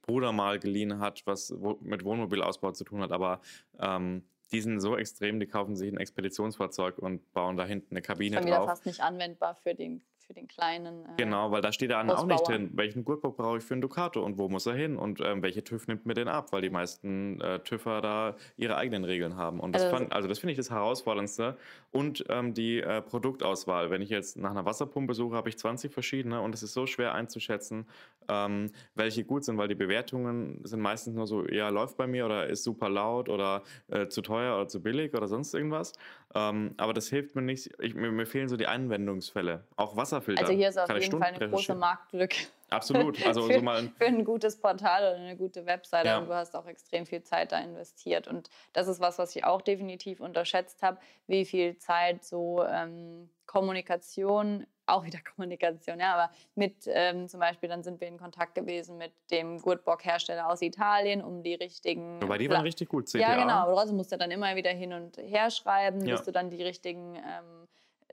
Bruder 0.03 0.33
mal 0.33 0.59
geliehen 0.59 0.99
hat, 0.99 1.23
was 1.27 1.55
mit 1.83 2.05
Wohnmobilausbau 2.05 2.73
zu 2.73 2.85
tun 2.85 3.01
hat, 3.01 3.13
aber 3.13 3.41
ähm, 3.79 4.25
die 4.53 4.61
sind 4.61 4.81
so 4.81 4.97
extrem, 4.97 5.41
die 5.41 5.47
kaufen 5.47 5.77
sich 5.77 5.93
ein 5.93 5.99
Expeditionsfahrzeug 5.99 6.99
und 6.99 7.33
bauen 7.33 7.57
da 7.57 7.65
hinten 7.65 7.93
eine 7.93 8.03
Kabine 8.03 8.37
das 8.37 8.45
ist 8.45 8.51
drauf. 8.51 8.67
fast 8.69 8.87
nicht 8.87 9.01
anwendbar 9.01 9.55
für 9.57 9.75
den 9.75 10.03
für 10.31 10.35
den 10.35 10.47
kleinen. 10.47 11.05
Äh, 11.07 11.09
genau, 11.17 11.51
weil 11.51 11.61
da 11.61 11.73
steht 11.73 11.91
da 11.91 12.07
auch 12.07 12.25
nicht 12.25 12.47
drin, 12.47 12.71
welchen 12.75 13.05
Gurtbock 13.05 13.37
brauche 13.37 13.59
ich 13.59 13.65
für 13.65 13.75
einen 13.75 13.81
Ducato 13.81 14.25
und 14.25 14.39
wo 14.39 14.49
muss 14.49 14.65
er 14.65 14.75
hin 14.75 14.97
und 14.97 15.21
ähm, 15.21 15.43
welche 15.43 15.65
TÜV 15.65 15.89
nimmt 15.89 16.07
mir 16.07 16.15
den 16.15 16.29
ab, 16.29 16.53
weil 16.53 16.63
die 16.63 16.71
meisten 16.71 17.41
äh, 17.41 17.59
TÜVer 17.59 18.01
da 18.01 18.37
ihre 18.57 18.77
eigenen 18.77 19.03
Regeln 19.03 19.35
haben. 19.37 19.59
Und 19.59 19.75
das, 19.75 19.83
also, 19.83 20.07
also 20.11 20.29
das 20.29 20.39
finde 20.39 20.53
ich 20.53 20.57
das 20.57 20.71
Herausforderndste. 20.71 21.57
Und 21.91 22.25
ähm, 22.29 22.55
die 22.55 22.81
äh, 22.81 23.03
Produktauswahl. 23.03 23.91
Wenn 23.91 24.03
ich 24.03 24.11
jetzt 24.11 24.37
nach 24.37 24.53
einer 24.53 24.65
Wasserpumpe 24.65 25.15
suche, 25.15 25.35
habe 25.35 25.49
ich 25.49 25.59
20 25.59 25.93
verschiedene 25.93 26.41
und 26.41 26.55
es 26.55 26.63
ist 26.63 26.75
so 26.75 26.87
schwer 26.87 27.13
einzuschätzen, 27.13 27.87
ähm, 28.29 28.71
welche 28.95 29.25
gut 29.25 29.45
sind, 29.45 29.59
weil 29.59 29.67
die 29.67 29.75
Bewertungen 29.75 30.61
sind 30.63 30.79
meistens 30.79 31.17
nur 31.17 31.27
so, 31.27 31.45
ja, 31.49 31.71
läuft 31.71 31.97
bei 31.97 32.07
mir 32.07 32.27
oder 32.27 32.47
ist 32.47 32.63
super 32.63 32.89
laut 32.89 33.29
oder 33.29 33.65
äh, 33.89 34.07
zu 34.07 34.23
teuer 34.23 34.55
oder 34.55 34.69
zu 34.69 34.81
billig 34.81 35.13
oder 35.15 35.27
sonst 35.27 35.53
irgendwas. 35.55 35.93
Ähm, 36.35 36.75
aber 36.77 36.93
das 36.93 37.09
hilft 37.09 37.35
mir 37.35 37.43
nicht. 37.43 37.71
Ich, 37.81 37.95
mir, 37.95 38.13
mir, 38.13 38.27
fehlen 38.27 38.49
so 38.49 38.57
die 38.57 38.67
Anwendungsfälle. 38.67 39.65
Auch 39.77 39.97
Wasserfilter. 39.97 40.43
Also 40.43 40.53
hier 40.53 40.69
ist 40.69 40.79
auf 40.79 40.89
jeden 40.89 41.03
Stunden 41.03 41.25
Fall 41.25 41.35
eine 41.35 41.51
große 41.51 41.75
Marktlücke. 41.75 42.37
Absolut. 42.71 43.19
Also 43.27 43.43
für, 43.43 43.55
so 43.55 43.63
mal 43.63 43.91
für 43.99 44.07
ein 44.07 44.25
gutes 44.25 44.57
Portal 44.57 45.03
oder 45.03 45.21
eine 45.21 45.37
gute 45.37 45.67
Webseite. 45.67 46.09
Ja. 46.09 46.19
Und 46.19 46.29
du 46.29 46.35
hast 46.35 46.55
auch 46.55 46.67
extrem 46.67 47.05
viel 47.05 47.23
Zeit 47.23 47.53
da 47.53 47.59
investiert. 47.59 48.29
Und 48.29 48.49
das 48.73 48.87
ist 48.87 49.01
was, 49.01 49.19
was 49.19 49.35
ich 49.35 49.45
auch 49.45 49.61
definitiv 49.61 50.21
unterschätzt 50.21 50.83
habe, 50.83 50.99
wie 51.27 51.45
viel 51.45 51.77
Zeit 51.79 52.25
so 52.25 52.65
ähm, 52.65 53.29
Kommunikation 53.47 54.67
auch 54.93 55.05
wieder 55.05 55.19
Kommunikation, 55.35 56.01
ja, 56.01 56.15
aber 56.15 56.31
mit 56.55 56.75
ähm, 56.87 57.29
zum 57.29 57.41
Beispiel, 57.41 57.69
dann 57.69 57.83
sind 57.83 58.01
wir 58.01 58.09
in 58.09 58.19
Kontakt 58.19 58.55
gewesen 58.55 58.99
mit 58.99 59.13
dem 59.31 59.59
Gurtbock-Hersteller 59.59 60.49
aus 60.49 60.63
Italien, 60.63 61.23
um 61.23 61.43
die 61.43 61.55
richtigen. 61.55 62.21
Aber 62.23 62.39
die 62.39 62.49
waren 62.51 62.63
richtig 62.63 62.89
gut, 62.89 63.07
CTA. 63.07 63.19
Ja, 63.19 63.35
genau, 63.37 63.55
aber 63.55 63.75
trotzdem 63.75 63.97
musst 63.97 64.13
du 64.13 64.19
dann 64.19 64.31
immer 64.31 64.57
wieder 64.57 64.71
hin 64.71 64.93
und 64.93 65.17
her 65.19 65.51
schreiben, 65.51 66.05
ja. 66.05 66.17
bis 66.17 66.25
du 66.25 66.33
dann 66.33 66.51
die 66.51 66.63
richtigen 66.63 67.17
ähm, 67.17 67.69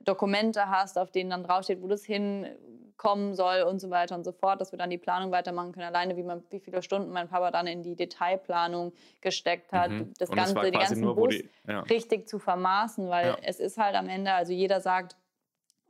Dokumente 0.07 0.69
hast, 0.69 0.97
auf 0.97 1.11
denen 1.11 1.29
dann 1.29 1.43
draufsteht, 1.43 1.81
wo 1.81 1.87
das 1.87 2.03
hinkommen 2.05 3.35
soll 3.35 3.61
und 3.63 3.79
so 3.79 3.89
weiter 3.89 4.15
und 4.15 4.23
so 4.23 4.31
fort, 4.31 4.61
dass 4.61 4.71
wir 4.71 4.79
dann 4.79 4.89
die 4.89 4.97
Planung 4.97 5.31
weitermachen 5.31 5.71
können. 5.73 5.87
Alleine, 5.87 6.15
wie, 6.15 6.23
man, 6.23 6.43
wie 6.49 6.59
viele 6.59 6.81
Stunden 6.81 7.11
mein 7.11 7.27
Papa 7.27 7.51
dann 7.51 7.67
in 7.67 7.83
die 7.83 7.95
Detailplanung 7.95 8.93
gesteckt 9.21 9.71
hat, 9.73 9.91
mhm. 9.91 10.13
das 10.17 10.29
Ganze, 10.29 10.55
die 10.61 10.71
ganzen 10.71 11.01
nur, 11.01 11.27
die, 11.27 11.49
ja. 11.67 11.81
richtig 11.81 12.27
zu 12.27 12.39
vermaßen, 12.39 13.09
weil 13.09 13.27
ja. 13.27 13.37
es 13.41 13.59
ist 13.59 13.77
halt 13.77 13.95
am 13.95 14.07
Ende, 14.07 14.33
also 14.33 14.53
jeder 14.53 14.81
sagt, 14.81 15.17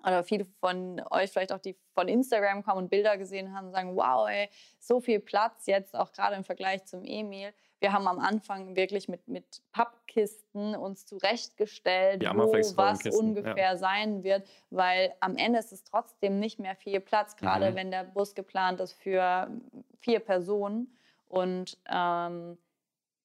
oder 0.07 0.23
viele 0.23 0.45
von 0.45 1.01
euch 1.11 1.31
vielleicht 1.31 1.51
auch, 1.51 1.59
die 1.59 1.75
von 1.93 2.07
Instagram 2.07 2.63
kommen 2.63 2.83
und 2.83 2.89
Bilder 2.89 3.17
gesehen 3.17 3.53
haben, 3.53 3.71
sagen, 3.71 3.95
wow, 3.95 4.27
ey, 4.29 4.49
so 4.79 5.01
viel 5.01 5.19
Platz 5.19 5.65
jetzt, 5.65 5.95
auch 5.95 6.13
gerade 6.13 6.35
im 6.35 6.45
Vergleich 6.45 6.85
zum 6.85 7.03
Emil. 7.03 7.53
Wir 7.79 7.91
haben 7.91 8.07
am 8.07 8.19
Anfang 8.19 8.75
wirklich 8.75 9.07
mit, 9.07 9.27
mit 9.27 9.61
Pappkisten 9.71 10.75
uns 10.75 11.05
zurechtgestellt, 11.05 12.23
wo 12.23 12.51
was 12.77 13.05
ungefähr 13.05 13.57
ja. 13.57 13.77
sein 13.77 14.23
wird, 14.23 14.47
weil 14.69 15.13
am 15.19 15.35
Ende 15.35 15.59
ist 15.59 15.73
es 15.73 15.83
trotzdem 15.83 16.39
nicht 16.39 16.57
mehr 16.57 16.75
viel 16.75 17.01
Platz, 17.01 17.35
gerade 17.35 17.71
mhm. 17.71 17.75
wenn 17.75 17.91
der 17.91 18.05
Bus 18.05 18.33
geplant 18.33 18.79
ist 18.79 18.93
für 18.93 19.51
vier 19.99 20.19
Personen. 20.21 20.95
Und 21.27 21.77
ähm, 21.91 22.57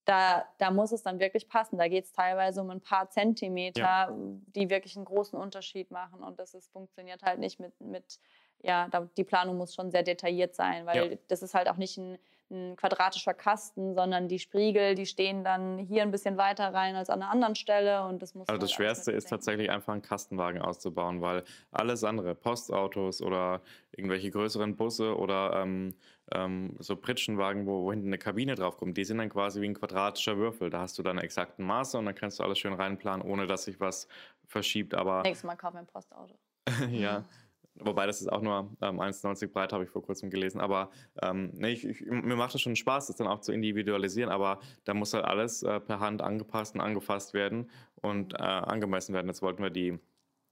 da, 0.04 0.44
da 0.58 0.70
muss 0.70 0.92
es 0.92 1.02
dann 1.02 1.20
wirklich 1.20 1.48
passen. 1.48 1.78
Da 1.78 1.88
geht 1.88 2.04
es 2.04 2.12
teilweise 2.12 2.60
um 2.60 2.70
ein 2.70 2.80
paar 2.80 3.08
Zentimeter, 3.10 3.80
ja. 3.80 4.08
die 4.54 4.68
wirklich 4.68 4.96
einen 4.96 5.04
großen 5.04 5.38
Unterschied 5.38 5.90
machen. 5.90 6.22
Und 6.22 6.38
das 6.38 6.54
ist, 6.54 6.72
funktioniert 6.72 7.22
halt 7.22 7.38
nicht 7.38 7.60
mit, 7.60 7.80
mit 7.80 8.18
ja, 8.60 8.88
da, 8.88 9.08
die 9.16 9.24
Planung 9.24 9.56
muss 9.58 9.74
schon 9.74 9.90
sehr 9.90 10.02
detailliert 10.02 10.54
sein, 10.54 10.86
weil 10.86 11.12
ja. 11.12 11.18
das 11.28 11.42
ist 11.42 11.54
halt 11.54 11.68
auch 11.68 11.76
nicht 11.76 11.98
ein, 11.98 12.18
ein, 12.52 12.76
quadratischer 12.76 13.34
Kasten, 13.34 13.94
sondern 13.94 14.28
die 14.28 14.38
Spriegel, 14.38 14.94
die 14.94 15.06
stehen 15.06 15.42
dann 15.42 15.78
hier 15.78 16.02
ein 16.02 16.10
bisschen 16.10 16.36
weiter 16.36 16.72
rein 16.72 16.94
als 16.94 17.10
an 17.10 17.22
einer 17.22 17.30
anderen 17.30 17.54
Stelle 17.54 18.04
und 18.04 18.22
das 18.22 18.34
muss. 18.34 18.48
Also 18.48 18.60
das 18.60 18.72
Schwerste 18.72 19.10
ist 19.10 19.28
tatsächlich 19.28 19.70
einfach 19.70 19.92
einen 19.92 20.02
Kastenwagen 20.02 20.62
auszubauen, 20.62 21.20
weil 21.20 21.44
alles 21.70 22.04
andere, 22.04 22.34
Postautos 22.34 23.22
oder 23.22 23.60
irgendwelche 23.92 24.30
größeren 24.30 24.76
Busse 24.76 25.16
oder 25.16 25.62
ähm, 25.62 25.94
ähm, 26.30 26.76
so 26.78 26.96
Pritschenwagen, 26.96 27.66
wo, 27.66 27.84
wo 27.84 27.90
hinten 27.92 28.08
eine 28.08 28.18
Kabine 28.18 28.54
draufkommt, 28.54 28.96
die 28.96 29.04
sind 29.04 29.18
dann 29.18 29.28
quasi 29.28 29.60
wie 29.60 29.68
ein 29.68 29.74
quadratischer 29.74 30.36
Würfel. 30.36 30.70
Da 30.70 30.80
hast 30.80 30.98
du 30.98 31.02
dann 31.02 31.18
exakten 31.18 31.64
Maße 31.64 31.98
und 31.98 32.06
dann 32.06 32.14
kannst 32.14 32.38
du 32.38 32.44
alles 32.44 32.58
schön 32.58 32.72
reinplanen, 32.72 33.26
ohne 33.26 33.46
dass 33.46 33.64
sich 33.64 33.80
was 33.80 34.08
verschiebt. 34.46 34.94
Aber 34.94 35.22
nächstes 35.22 35.44
Mal 35.44 35.56
kaufen 35.56 35.76
wir 35.76 35.80
ein 35.80 35.86
Postauto. 35.86 36.34
ja. 36.90 37.24
Wobei 37.84 38.06
das 38.06 38.20
ist 38.20 38.28
auch 38.28 38.42
nur 38.42 38.70
ähm, 38.80 39.00
1,90 39.00 39.52
breit, 39.52 39.72
habe 39.72 39.84
ich 39.84 39.90
vor 39.90 40.02
kurzem 40.02 40.30
gelesen. 40.30 40.60
Aber 40.60 40.90
ähm, 41.20 41.50
nee, 41.54 41.72
ich, 41.72 41.84
ich, 41.84 42.00
mir 42.06 42.36
macht 42.36 42.54
es 42.54 42.60
schon 42.60 42.76
Spaß, 42.76 43.08
das 43.08 43.16
dann 43.16 43.26
auch 43.26 43.40
zu 43.40 43.52
individualisieren. 43.52 44.30
Aber 44.30 44.60
da 44.84 44.94
muss 44.94 45.14
halt 45.14 45.24
alles 45.24 45.62
äh, 45.62 45.80
per 45.80 46.00
Hand 46.00 46.22
angepasst 46.22 46.74
und 46.74 46.80
angefasst 46.80 47.34
werden 47.34 47.70
und 48.00 48.34
äh, 48.34 48.38
angemessen 48.38 49.14
werden. 49.14 49.28
Jetzt 49.28 49.42
wollten 49.42 49.62
wir 49.62 49.70
die 49.70 49.98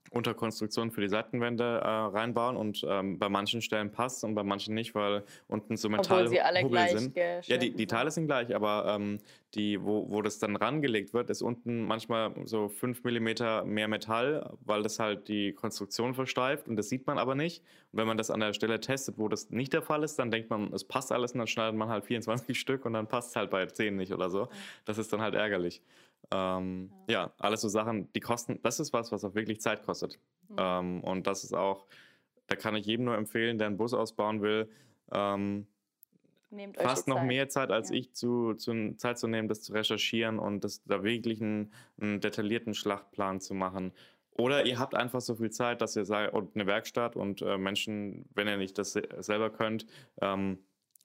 Unterkonstruktion 0.09 0.91
für 0.91 1.01
die 1.01 1.07
Seitenwände 1.07 1.63
äh, 1.63 1.87
reinbauen 1.87 2.57
und 2.57 2.85
ähm, 2.87 3.17
bei 3.17 3.29
manchen 3.29 3.61
Stellen 3.61 3.91
passt 3.91 4.23
und 4.23 4.35
bei 4.35 4.43
manchen 4.43 4.73
nicht, 4.73 4.93
weil 4.93 5.23
unten 5.47 5.77
so 5.77 5.87
Metallhubbel 5.87 6.89
sind. 6.89 7.15
Ja, 7.15 7.57
die, 7.57 7.71
die 7.71 7.87
Teile 7.87 8.11
sind 8.11 8.27
gleich, 8.27 8.53
aber 8.53 8.85
ähm, 8.89 9.19
die, 9.53 9.81
wo, 9.81 10.09
wo 10.09 10.21
das 10.21 10.39
dann 10.39 10.55
rangelegt 10.57 11.13
wird, 11.13 11.29
ist 11.29 11.41
unten 11.41 11.85
manchmal 11.85 12.33
so 12.45 12.67
5 12.67 13.03
mm 13.03 13.63
mehr 13.65 13.87
Metall, 13.87 14.53
weil 14.65 14.83
das 14.83 14.99
halt 14.99 15.29
die 15.29 15.53
Konstruktion 15.53 16.13
versteift 16.13 16.67
und 16.67 16.75
das 16.75 16.89
sieht 16.89 17.07
man 17.07 17.17
aber 17.17 17.35
nicht. 17.35 17.63
Und 17.91 17.99
wenn 17.99 18.07
man 18.07 18.17
das 18.17 18.31
an 18.31 18.39
der 18.39 18.53
Stelle 18.53 18.79
testet, 18.79 19.17
wo 19.17 19.27
das 19.27 19.49
nicht 19.49 19.73
der 19.73 19.81
Fall 19.81 20.03
ist, 20.03 20.17
dann 20.17 20.31
denkt 20.31 20.49
man, 20.49 20.71
es 20.73 20.83
passt 20.83 21.11
alles 21.11 21.33
und 21.33 21.39
dann 21.39 21.47
schneidet 21.47 21.75
man 21.75 21.89
halt 21.89 22.05
24 22.05 22.59
Stück 22.59 22.85
und 22.85 22.93
dann 22.93 23.07
passt 23.07 23.31
es 23.31 23.35
halt 23.35 23.49
bei 23.49 23.65
10 23.65 23.95
nicht 23.95 24.13
oder 24.13 24.29
so. 24.29 24.49
Das 24.85 24.97
ist 24.97 25.11
dann 25.11 25.21
halt 25.21 25.35
ärgerlich. 25.35 25.81
Ähm, 26.31 26.91
ja. 27.07 27.25
ja. 27.25 27.33
alles 27.39 27.61
so 27.61 27.67
Sachen, 27.67 28.11
die 28.13 28.19
kosten, 28.19 28.59
das 28.63 28.79
ist 28.79 28.93
was, 28.93 29.11
was 29.11 29.25
auch 29.25 29.35
wirklich 29.35 29.59
Zeit 29.61 29.83
kostet. 29.83 30.19
Mhm. 30.49 30.55
Ähm, 30.57 31.03
und 31.03 31.27
das 31.27 31.43
ist 31.43 31.53
auch, 31.53 31.85
da 32.47 32.55
kann 32.55 32.75
ich 32.75 32.85
jedem 32.85 33.05
nur 33.05 33.15
empfehlen, 33.15 33.57
der 33.57 33.67
einen 33.67 33.77
Bus 33.77 33.93
ausbauen 33.93 34.41
will, 34.41 34.69
ähm, 35.11 35.67
fast 36.75 37.07
noch 37.07 37.17
Zeit. 37.17 37.27
mehr 37.27 37.49
Zeit 37.49 37.71
als 37.71 37.89
ja. 37.89 37.97
ich 37.97 38.13
zu, 38.13 38.53
zu 38.55 38.95
Zeit 38.97 39.17
zu 39.17 39.27
nehmen, 39.27 39.47
das 39.47 39.61
zu 39.61 39.73
recherchieren 39.73 40.39
und 40.39 40.63
das, 40.63 40.83
da 40.83 41.03
wirklich 41.03 41.41
einen, 41.41 41.71
einen, 41.99 42.19
detaillierten 42.19 42.73
Schlachtplan 42.73 43.39
zu 43.39 43.53
machen. 43.53 43.93
Oder 44.37 44.65
ihr 44.65 44.79
habt 44.79 44.95
einfach 44.95 45.21
so 45.21 45.35
viel 45.35 45.51
Zeit, 45.51 45.81
dass 45.81 45.95
ihr 45.95 46.05
sagt, 46.05 46.33
und 46.33 46.55
eine 46.55 46.65
Werkstatt 46.65 47.15
und 47.15 47.41
äh, 47.41 47.57
Menschen, 47.57 48.25
wenn 48.33 48.47
ihr 48.47 48.57
nicht 48.57 48.77
das 48.77 48.93
selber 48.93 49.49
könnt, 49.49 49.85
ähm, 50.21 50.59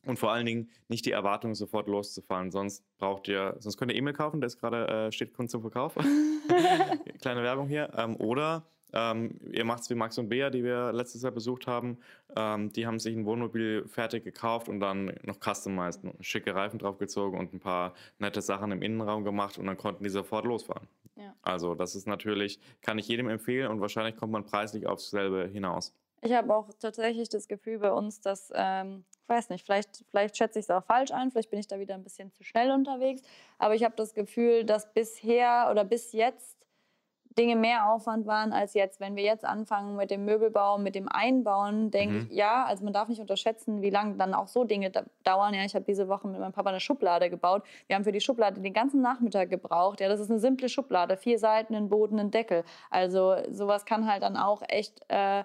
und 0.07 0.19
vor 0.19 0.31
allen 0.31 0.47
Dingen 0.47 0.71
nicht 0.89 1.05
die 1.05 1.11
Erwartung, 1.11 1.55
sofort 1.55 1.89
loszufahren. 1.89 2.53
Sonst 2.53 2.85
braucht 2.97 3.27
ihr, 3.29 3.57
sonst 3.59 3.77
könnt 3.77 3.91
ihr 3.91 3.99
E-Mail 3.99 4.15
kaufen, 4.15 4.41
der 4.41 4.47
ist 4.47 4.59
gerade 4.59 4.87
äh, 4.87 5.13
steht 5.13 5.35
Kunst 5.35 5.51
zum 5.51 5.63
Verkauf. 5.63 5.95
Kleine 7.21 7.43
Werbung 7.43 7.69
hier. 7.69 7.91
Ähm, 7.97 8.17
oder 8.17 8.65
ähm, 8.93 9.41
ihr 9.51 9.65
macht 9.65 9.83
es 9.83 9.91
wie 9.91 9.95
Max 9.95 10.17
und 10.19 10.29
Bea, 10.29 10.51
die 10.51 10.63
wir 10.63 10.93
letztes 10.93 11.23
Jahr 11.23 11.33
besucht 11.33 11.67
haben. 11.67 11.99
Ähm, 12.37 12.73
die 12.73 12.87
haben 12.87 12.99
sich 12.99 13.17
ein 13.17 13.27
Wohnmobil 13.27 13.85
fertig 13.89 14.25
gekauft 14.25 14.69
und 14.69 14.81
dann 14.81 15.13
noch 15.23 15.39
customized, 15.41 16.03
schicke 16.21 16.55
Reifen 16.55 16.79
draufgezogen 16.79 17.39
und 17.39 17.53
ein 17.53 17.61
paar 17.61 17.95
nette 18.19 18.41
Sachen 18.41 18.71
im 18.73 18.83
Innenraum 18.83 19.25
gemacht 19.25 19.59
und 19.59 19.67
dann 19.67 19.77
konnten 19.77 20.05
die 20.05 20.11
sofort 20.11 20.45
losfahren. 20.45 20.87
Ja. 21.17 21.35
Also 21.43 21.75
das 21.75 21.95
ist 21.95 22.07
natürlich, 22.07 22.61
kann 22.83 22.99
ich 22.99 23.09
jedem 23.09 23.29
empfehlen 23.29 23.71
und 23.71 23.81
wahrscheinlich 23.81 24.17
kommt 24.17 24.33
man 24.33 24.45
preislich 24.45 24.87
aufs 24.87 25.11
selbe 25.11 25.47
hinaus. 25.49 25.95
Ich 26.23 26.33
habe 26.33 26.55
auch 26.55 26.71
tatsächlich 26.79 27.29
das 27.29 27.47
Gefühl 27.47 27.79
bei 27.79 27.93
uns, 27.93 28.21
dass, 28.21 28.51
ähm, 28.55 29.05
ich 29.23 29.29
weiß 29.29 29.51
nicht, 29.51 29.65
vielleicht, 29.65 30.05
vielleicht 30.11 30.37
schätze 30.37 30.59
ich 30.59 30.65
es 30.65 30.71
auch 30.71 30.85
falsch 30.85 31.11
ein, 31.13 31.31
vielleicht 31.31 31.51
bin 31.51 31.59
ich 31.59 31.69
da 31.69 31.79
wieder 31.79 31.95
ein 31.95 32.03
bisschen 32.03 32.33
zu 32.33 32.43
schnell 32.43 32.71
unterwegs, 32.71 33.23
aber 33.59 33.75
ich 33.75 33.85
habe 33.85 33.95
das 33.97 34.15
Gefühl, 34.15 34.65
dass 34.65 34.93
bisher 34.93 35.69
oder 35.71 35.85
bis 35.85 36.13
jetzt 36.13 36.56
Dinge 37.39 37.57
mehr 37.57 37.91
Aufwand 37.91 38.27
waren 38.27 38.53
als 38.53 38.75
jetzt. 38.75 39.01
Wenn 39.01 39.17
wir 39.17 39.23
jetzt 39.23 39.45
anfangen 39.45 39.97
mit 39.97 40.11
dem 40.11 40.25
Möbelbau, 40.25 40.79
mit 40.79 40.95
dem 40.95 41.09
Einbauen, 41.09 41.91
denke 41.91 42.15
mhm. 42.15 42.27
ich, 42.31 42.37
ja, 42.37 42.65
also 42.65 42.85
man 42.85 42.93
darf 42.93 43.09
nicht 43.09 43.21
unterschätzen, 43.21 43.83
wie 43.83 43.91
lange 43.91 44.17
dann 44.17 44.35
auch 44.35 44.49
so 44.49 44.65
Dinge 44.65 44.91
dauern. 45.25 45.55
Ja, 45.55 45.65
ich 45.65 45.75
habe 45.75 45.85
diese 45.85 46.09
Woche 46.09 46.29
mit 46.29 46.41
meinem 46.41 46.53
Papa 46.53 46.71
eine 46.71 46.81
Schublade 46.81 47.29
gebaut. 47.31 47.63
Wir 47.87 47.97
haben 47.97 48.05
für 48.05 48.13
die 48.13 48.21
Schublade 48.21 48.61
den 48.61 48.73
ganzen 48.73 49.03
Nachmittag 49.03 49.51
gebraucht. 49.51 50.01
Ja, 50.01 50.09
das 50.09 50.21
ist 50.21 50.31
eine 50.31 50.41
simple 50.41 50.69
Schublade, 50.69 51.17
vier 51.17 51.39
Seiten, 51.39 51.75
einen 51.75 51.89
Boden, 51.89 52.19
einen 52.19 52.31
Deckel. 52.31 52.65
Also 52.91 53.37
sowas 53.51 53.85
kann 53.85 54.11
halt 54.11 54.23
dann 54.23 54.37
auch 54.37 54.63
echt 54.69 55.03
äh, 55.09 55.45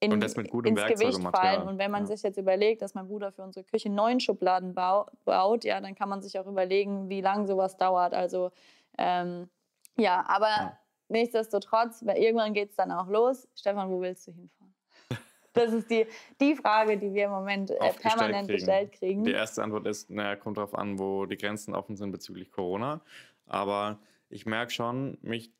in, 0.00 0.12
ins 0.12 0.34
Gewicht 0.34 1.22
fallen. 1.22 1.62
Und 1.62 1.78
wenn 1.78 1.90
man 1.90 2.02
ja. 2.02 2.06
sich 2.08 2.22
jetzt 2.22 2.38
überlegt, 2.38 2.82
dass 2.82 2.94
mein 2.94 3.06
Bruder 3.06 3.30
für 3.30 3.42
unsere 3.42 3.64
Küche 3.64 3.90
neun 3.90 4.18
Schubladen 4.18 4.74
baut, 4.74 5.64
ja, 5.64 5.80
dann 5.80 5.94
kann 5.94 6.08
man 6.08 6.22
sich 6.22 6.38
auch 6.38 6.46
überlegen, 6.46 7.08
wie 7.08 7.20
lange 7.20 7.46
sowas 7.46 7.76
dauert. 7.76 8.14
Also 8.14 8.50
ähm, 8.98 9.48
ja, 9.96 10.24
aber 10.26 10.48
ja. 10.48 10.78
Nichtsdestotrotz, 11.10 12.02
irgendwann 12.02 12.54
geht 12.54 12.70
es 12.70 12.76
dann 12.76 12.90
auch 12.90 13.08
los. 13.08 13.48
Stefan, 13.54 13.90
wo 13.90 14.00
willst 14.00 14.26
du 14.28 14.32
hinfahren? 14.32 14.74
Das 15.52 15.72
ist 15.72 15.90
die, 15.90 16.06
die 16.40 16.54
Frage, 16.54 16.96
die 16.96 17.12
wir 17.12 17.24
im 17.24 17.32
Moment 17.32 17.72
äh, 17.72 17.92
permanent 17.94 18.46
kriegen. 18.46 18.56
gestellt 18.56 18.92
kriegen. 18.92 19.24
Die 19.24 19.32
erste 19.32 19.64
Antwort 19.64 19.84
ist, 19.86 20.08
naja, 20.08 20.36
kommt 20.36 20.58
darauf 20.58 20.76
an, 20.76 21.00
wo 21.00 21.26
die 21.26 21.36
Grenzen 21.36 21.74
offen 21.74 21.96
sind 21.96 22.12
bezüglich 22.12 22.52
Corona. 22.52 23.00
Aber 23.46 23.98
ich 24.28 24.46
merke 24.46 24.70
schon, 24.70 25.18
mich, 25.22 25.50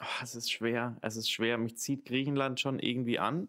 oh, 0.00 0.22
es 0.22 0.34
ist 0.34 0.50
schwer, 0.50 0.96
es 1.02 1.16
ist 1.16 1.30
schwer, 1.30 1.58
mich 1.58 1.76
zieht 1.76 2.06
Griechenland 2.06 2.60
schon 2.60 2.78
irgendwie 2.78 3.18
an. 3.18 3.48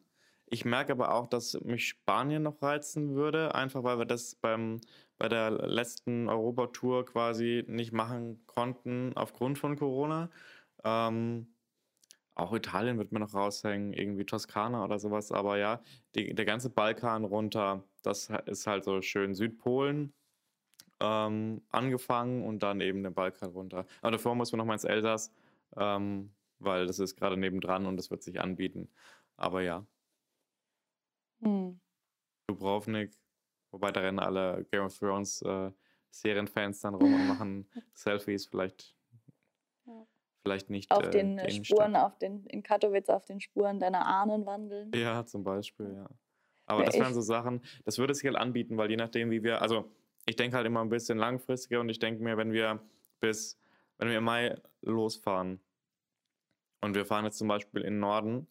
Ich 0.50 0.64
merke 0.64 0.94
aber 0.94 1.14
auch, 1.14 1.28
dass 1.28 1.60
mich 1.62 1.88
Spanien 1.88 2.44
noch 2.44 2.62
reizen 2.62 3.16
würde, 3.16 3.54
einfach 3.54 3.84
weil 3.84 3.98
wir 3.98 4.06
das 4.06 4.36
beim, 4.36 4.80
bei 5.18 5.28
der 5.28 5.52
letzten 5.52 6.30
Europatour 6.30 7.06
quasi 7.06 7.66
nicht 7.68 7.92
machen 7.92 8.42
konnten 8.46 9.12
aufgrund 9.16 9.58
von 9.58 9.78
Corona. 9.78 10.30
Ähm, 10.84 11.48
auch 12.36 12.54
Italien 12.54 12.98
wird 12.98 13.12
mir 13.12 13.20
noch 13.20 13.34
raushängen, 13.34 13.94
irgendwie 13.94 14.26
Toskana 14.26 14.84
oder 14.84 15.00
sowas. 15.00 15.32
Aber 15.32 15.58
ja, 15.58 15.82
die, 16.16 16.34
der 16.36 16.46
ganze 16.46 16.70
Balkan 16.70 17.26
runter, 17.26 17.84
das 18.04 18.30
ist 18.46 18.68
halt 18.68 18.84
so 18.84 19.02
schön 19.02 19.34
Südpolen 19.34 20.14
ähm, 21.00 21.62
angefangen 21.70 22.44
und 22.46 22.64
dann 22.64 22.82
eben 22.82 23.04
den 23.04 23.14
Balkan 23.14 23.52
runter. 23.52 23.86
Aber 24.02 24.12
davor 24.12 24.36
muss 24.36 24.52
man 24.52 24.60
noch 24.60 24.66
mal 24.66 24.74
ins 24.74 24.84
Elsass, 24.84 25.32
ähm, 25.76 26.32
weil 26.60 26.88
das 26.88 27.00
ist 27.00 27.16
gerade 27.16 27.38
nebendran 27.38 27.86
und 27.86 27.98
das 27.98 28.12
wird 28.12 28.24
sich 28.24 28.40
anbieten. 28.40 28.90
Aber 29.36 29.62
ja, 29.62 29.86
hm. 31.42 31.80
Dubrovnik, 32.48 33.12
wobei 33.72 33.92
da 33.92 34.02
rennen 34.02 34.20
alle 34.20 34.66
Game 34.72 34.84
of 34.84 34.98
Thrones 34.98 35.42
äh, 35.42 35.72
Serienfans 36.10 36.82
dann 36.82 36.96
rum 36.96 37.14
und 37.14 37.28
machen 37.28 37.70
Selfies, 37.94 38.48
vielleicht. 38.48 38.97
Vielleicht 40.48 40.70
nicht. 40.70 40.92
Auf 40.92 41.06
äh, 41.06 41.10
den 41.10 41.38
äh, 41.38 41.52
Spuren, 41.52 41.96
auf 41.96 42.18
den, 42.18 42.46
in 42.46 42.64
Katowice 42.64 43.10
auf 43.10 43.26
den 43.26 43.40
Spuren 43.42 43.80
deiner 43.80 44.06
Ahnen 44.06 44.46
wandeln. 44.46 44.92
Ja, 44.96 45.26
zum 45.26 45.44
Beispiel, 45.44 45.94
ja. 45.94 46.10
Aber 46.66 46.82
ja, 46.82 46.86
das 46.88 46.96
wären 46.96 47.14
so 47.14 47.22
Sachen, 47.22 47.62
das 47.86 47.98
würde 47.98 48.14
sich 48.14 48.26
halt 48.26 48.36
anbieten, 48.36 48.78
weil 48.78 48.90
je 48.90 48.98
nachdem, 48.98 49.32
wie 49.32 49.44
wir, 49.44 49.62
also 49.62 49.90
ich 50.26 50.36
denke 50.36 50.58
halt 50.58 50.66
immer 50.66 50.82
ein 50.82 50.90
bisschen 50.90 51.18
langfristiger 51.18 51.80
und 51.80 51.90
ich 51.90 52.00
denke 52.00 52.22
mir, 52.22 52.38
wenn 52.38 52.52
wir 52.52 52.82
bis, 53.22 53.58
wenn 53.98 54.10
wir 54.10 54.18
im 54.18 54.26
Mai 54.26 54.56
losfahren 54.82 55.62
und 56.82 56.96
wir 56.96 57.06
fahren 57.06 57.26
jetzt 57.26 57.38
zum 57.38 57.48
Beispiel 57.48 57.82
in 57.82 57.94
den 57.94 58.00
Norden, 58.00 58.48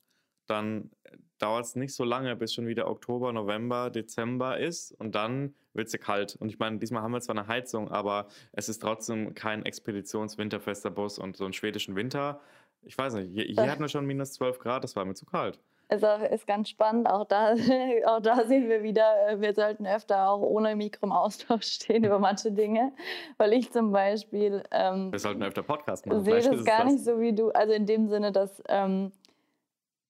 dann 0.47 0.91
dauert 1.39 1.67
es 1.67 1.77
nicht 1.77 1.95
so 1.95 2.05
lange, 2.05 2.37
bis 2.37 2.55
schon 2.55 2.67
wieder 2.67 2.89
Oktober, 2.89 3.33
November, 3.33 3.91
Dezember 3.91 4.59
ist 4.59 4.93
und 4.93 5.15
dann 5.15 5.55
wird 5.77 5.93
ja 5.93 5.99
kalt. 5.99 6.37
Und 6.37 6.49
ich 6.49 6.59
meine, 6.59 6.79
diesmal 6.79 7.03
haben 7.03 7.13
wir 7.13 7.21
zwar 7.21 7.37
eine 7.37 7.47
Heizung, 7.47 7.91
aber 7.91 8.27
es 8.53 8.69
ist 8.69 8.81
trotzdem 8.81 9.35
kein 9.35 9.65
Expeditions-winterfester 9.65 10.91
Bus 10.91 11.19
und 11.19 11.37
so 11.37 11.45
einen 11.45 11.53
schwedischen 11.53 11.97
Winter. 11.97 12.41
Ich 12.83 12.97
weiß 12.97 13.15
nicht, 13.15 13.33
hier, 13.33 13.45
hier 13.45 13.71
hatten 13.71 13.83
wir 13.83 13.89
schon 13.89 14.07
minus 14.07 14.33
12 14.35 14.59
Grad, 14.59 14.85
das 14.85 14.97
war 14.97 15.05
mir 15.05 15.15
zu 15.15 15.27
kalt. 15.27 15.61
Also 15.89 16.07
ist 16.33 16.49
ganz 16.49 16.69
spannend, 16.69 17.09
auch 17.09 17.27
da, 17.27 17.55
auch 18.07 18.21
da 18.21 18.45
sehen 18.47 18.69
wir 18.69 18.83
wieder, 18.83 19.29
äh, 19.29 19.41
wir 19.41 19.55
sollten 19.55 19.87
öfter 19.87 20.29
auch 20.29 20.41
ohne 20.41 20.75
Mikro 20.75 21.07
im 21.07 21.13
Austausch 21.13 21.67
stehen 21.67 22.03
über 22.03 22.19
manche 22.19 22.51
Dinge, 22.51 22.93
weil 23.39 23.53
ich 23.53 23.73
zum 23.73 23.93
Beispiel... 23.93 24.65
Ähm, 24.73 25.13
wir 25.13 25.19
sollten 25.19 25.45
öfter 25.45 25.63
Podcast 25.63 26.07
machen. 26.07 26.25
sehe 26.25 26.41
das 26.41 26.65
gar 26.65 26.85
nicht 26.85 27.05
so 27.05 27.21
wie 27.21 27.33
du, 27.33 27.51
also 27.51 27.73
in 27.73 27.87
dem 27.87 28.09
Sinne, 28.09 28.33
dass... 28.33 28.63
Ähm, 28.69 29.13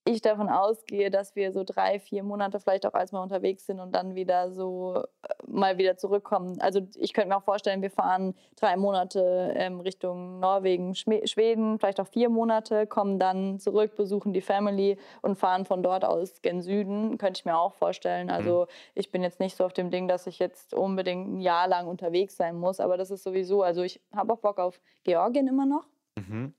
ich 0.06 0.22
davon 0.22 0.48
ausgehe, 0.48 1.10
dass 1.10 1.34
wir 1.34 1.52
so 1.52 1.64
drei, 1.64 1.98
vier 1.98 2.22
Monate 2.22 2.60
vielleicht 2.60 2.86
auch 2.86 2.94
als 2.94 3.10
mal 3.10 3.22
unterwegs 3.22 3.66
sind 3.66 3.80
und 3.80 3.92
dann 3.92 4.14
wieder 4.14 4.52
so 4.52 5.02
äh, 5.22 5.28
mal 5.46 5.78
wieder 5.78 5.96
zurückkommen. 5.96 6.60
Also 6.60 6.86
ich 6.96 7.12
könnte 7.12 7.28
mir 7.28 7.36
auch 7.36 7.42
vorstellen, 7.42 7.82
wir 7.82 7.90
fahren 7.90 8.34
drei 8.54 8.76
Monate 8.76 9.52
ähm, 9.56 9.80
Richtung 9.80 10.38
Norwegen, 10.38 10.94
Schweden, 10.94 11.78
vielleicht 11.78 12.00
auch 12.00 12.06
vier 12.06 12.28
Monate, 12.28 12.86
kommen 12.86 13.18
dann 13.18 13.58
zurück, 13.58 13.96
besuchen 13.96 14.32
die 14.32 14.40
Family 14.40 14.96
und 15.22 15.36
fahren 15.36 15.64
von 15.64 15.82
dort 15.82 16.04
aus 16.04 16.40
gen 16.40 16.62
Süden. 16.62 17.18
Könnte 17.18 17.40
ich 17.40 17.44
mir 17.44 17.58
auch 17.58 17.74
vorstellen. 17.74 18.30
Also 18.30 18.62
mhm. 18.62 18.66
ich 18.94 19.10
bin 19.10 19.22
jetzt 19.22 19.40
nicht 19.40 19.56
so 19.56 19.64
auf 19.64 19.72
dem 19.72 19.90
Ding, 19.90 20.06
dass 20.06 20.28
ich 20.28 20.38
jetzt 20.38 20.72
unbedingt 20.72 21.28
ein 21.28 21.40
Jahr 21.40 21.66
lang 21.66 21.88
unterwegs 21.88 22.36
sein 22.36 22.56
muss, 22.56 22.78
aber 22.78 22.96
das 22.96 23.10
ist 23.10 23.24
sowieso, 23.24 23.62
also 23.62 23.82
ich 23.82 24.00
habe 24.14 24.32
auch 24.32 24.38
Bock 24.38 24.58
auf 24.58 24.80
Georgien 25.02 25.48
immer 25.48 25.66
noch. 25.66 25.86
Mhm. 26.16 26.54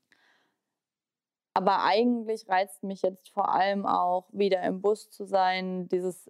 Aber 1.57 1.83
eigentlich 1.83 2.47
reizt 2.47 2.83
mich 2.83 3.01
jetzt 3.01 3.29
vor 3.29 3.49
allem 3.49 3.87
auch 3.87 4.27
wieder 4.31 4.61
im 4.61 4.79
Bus 4.79 5.09
zu 5.09 5.25
sein, 5.25 5.89
dieses 5.89 6.29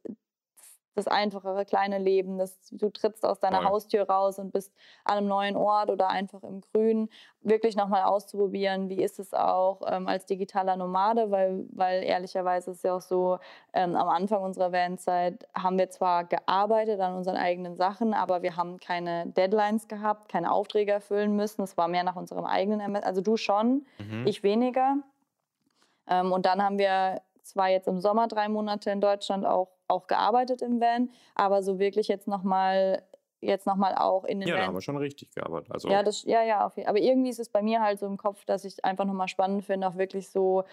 das 0.98 1.08
einfachere 1.08 1.64
kleine 1.64 2.00
Leben, 2.00 2.38
das, 2.38 2.58
du 2.72 2.90
trittst 2.90 3.24
aus 3.24 3.40
deiner 3.40 3.62
Voll. 3.62 3.68
Haustür 3.68 4.10
raus 4.10 4.40
und 4.40 4.52
bist 4.52 4.74
an 5.06 5.18
einem 5.18 5.28
neuen 5.28 5.56
Ort 5.56 5.90
oder 5.90 6.10
einfach 6.10 6.44
im 6.44 6.62
Grün, 6.62 7.10
wirklich 7.42 7.76
nochmal 7.76 8.04
auszuprobieren, 8.04 8.90
wie 8.90 9.02
ist 9.02 9.20
es 9.20 9.34
auch 9.34 9.82
ähm, 9.86 10.08
als 10.08 10.26
digitaler 10.26 10.76
Nomade, 10.76 11.32
weil, 11.32 11.66
weil 11.70 12.04
ehrlicherweise 12.04 12.72
ist 12.72 12.78
es 12.78 12.84
ja 12.84 12.96
auch 12.96 13.02
so, 13.02 13.38
ähm, 13.74 13.96
am 13.96 14.10
Anfang 14.10 14.42
unserer 14.42 14.72
Vanzeit 14.72 15.48
haben 15.56 15.78
wir 15.78 15.90
zwar 15.90 16.26
gearbeitet 16.26 17.00
an 17.00 17.16
unseren 17.16 17.38
eigenen 17.38 17.76
Sachen, 17.76 18.14
aber 18.14 18.42
wir 18.42 18.58
haben 18.58 18.80
keine 18.80 19.28
Deadlines 19.28 19.88
gehabt, 19.88 20.30
keine 20.30 20.52
Aufträge 20.52 20.92
erfüllen 20.92 21.36
müssen, 21.36 21.62
es 21.62 21.78
war 21.78 21.88
mehr 21.88 22.04
nach 22.04 22.16
unserem 22.16 22.46
eigenen, 22.46 22.80
Ermessen. 22.80 23.06
also 23.06 23.22
du 23.22 23.38
schon, 23.38 23.86
mhm. 24.00 24.26
ich 24.26 24.42
weniger. 24.42 24.98
Ähm, 26.10 26.32
und 26.32 26.46
dann 26.46 26.62
haben 26.62 26.78
wir 26.78 27.22
zwar 27.44 27.70
jetzt 27.70 27.88
im 27.88 28.00
Sommer 28.00 28.28
drei 28.28 28.50
Monate 28.50 28.92
in 28.92 29.02
Deutschland 29.02 29.46
auch, 29.46 29.70
auch 29.88 30.08
gearbeitet 30.08 30.62
im 30.62 30.82
Van, 30.82 31.10
aber 31.36 31.64
so 31.64 31.80
wirklich 31.80 32.08
jetzt 32.08 32.28
nochmal 32.28 33.04
jetzt 33.40 33.68
nochmal 33.68 33.94
auch 33.96 34.24
in 34.26 34.40
den 34.40 34.50
Ja, 34.50 34.56
Van. 34.56 34.62
da 34.62 34.68
haben 34.68 34.74
wir 34.76 34.82
schon 34.82 34.98
richtig 34.98 35.32
gearbeitet. 35.32 35.72
Also 35.72 35.90
ja, 35.90 36.02
das, 36.02 36.24
ja, 36.24 36.42
ja, 36.44 36.60
aber 36.60 36.98
irgendwie 36.98 37.30
ist 37.30 37.40
es 37.40 37.50
bei 37.50 37.62
mir 37.62 37.82
halt 37.82 38.00
so 38.00 38.08
im 38.08 38.18
Kopf, 38.18 38.46
dass 38.46 38.66
ich 38.66 38.84
einfach 38.84 39.06
nochmal 39.06 39.28
spannend 39.28 39.64
finde, 39.64 39.88
auch 39.88 39.96
wirklich 39.96 40.30
so 40.30 40.64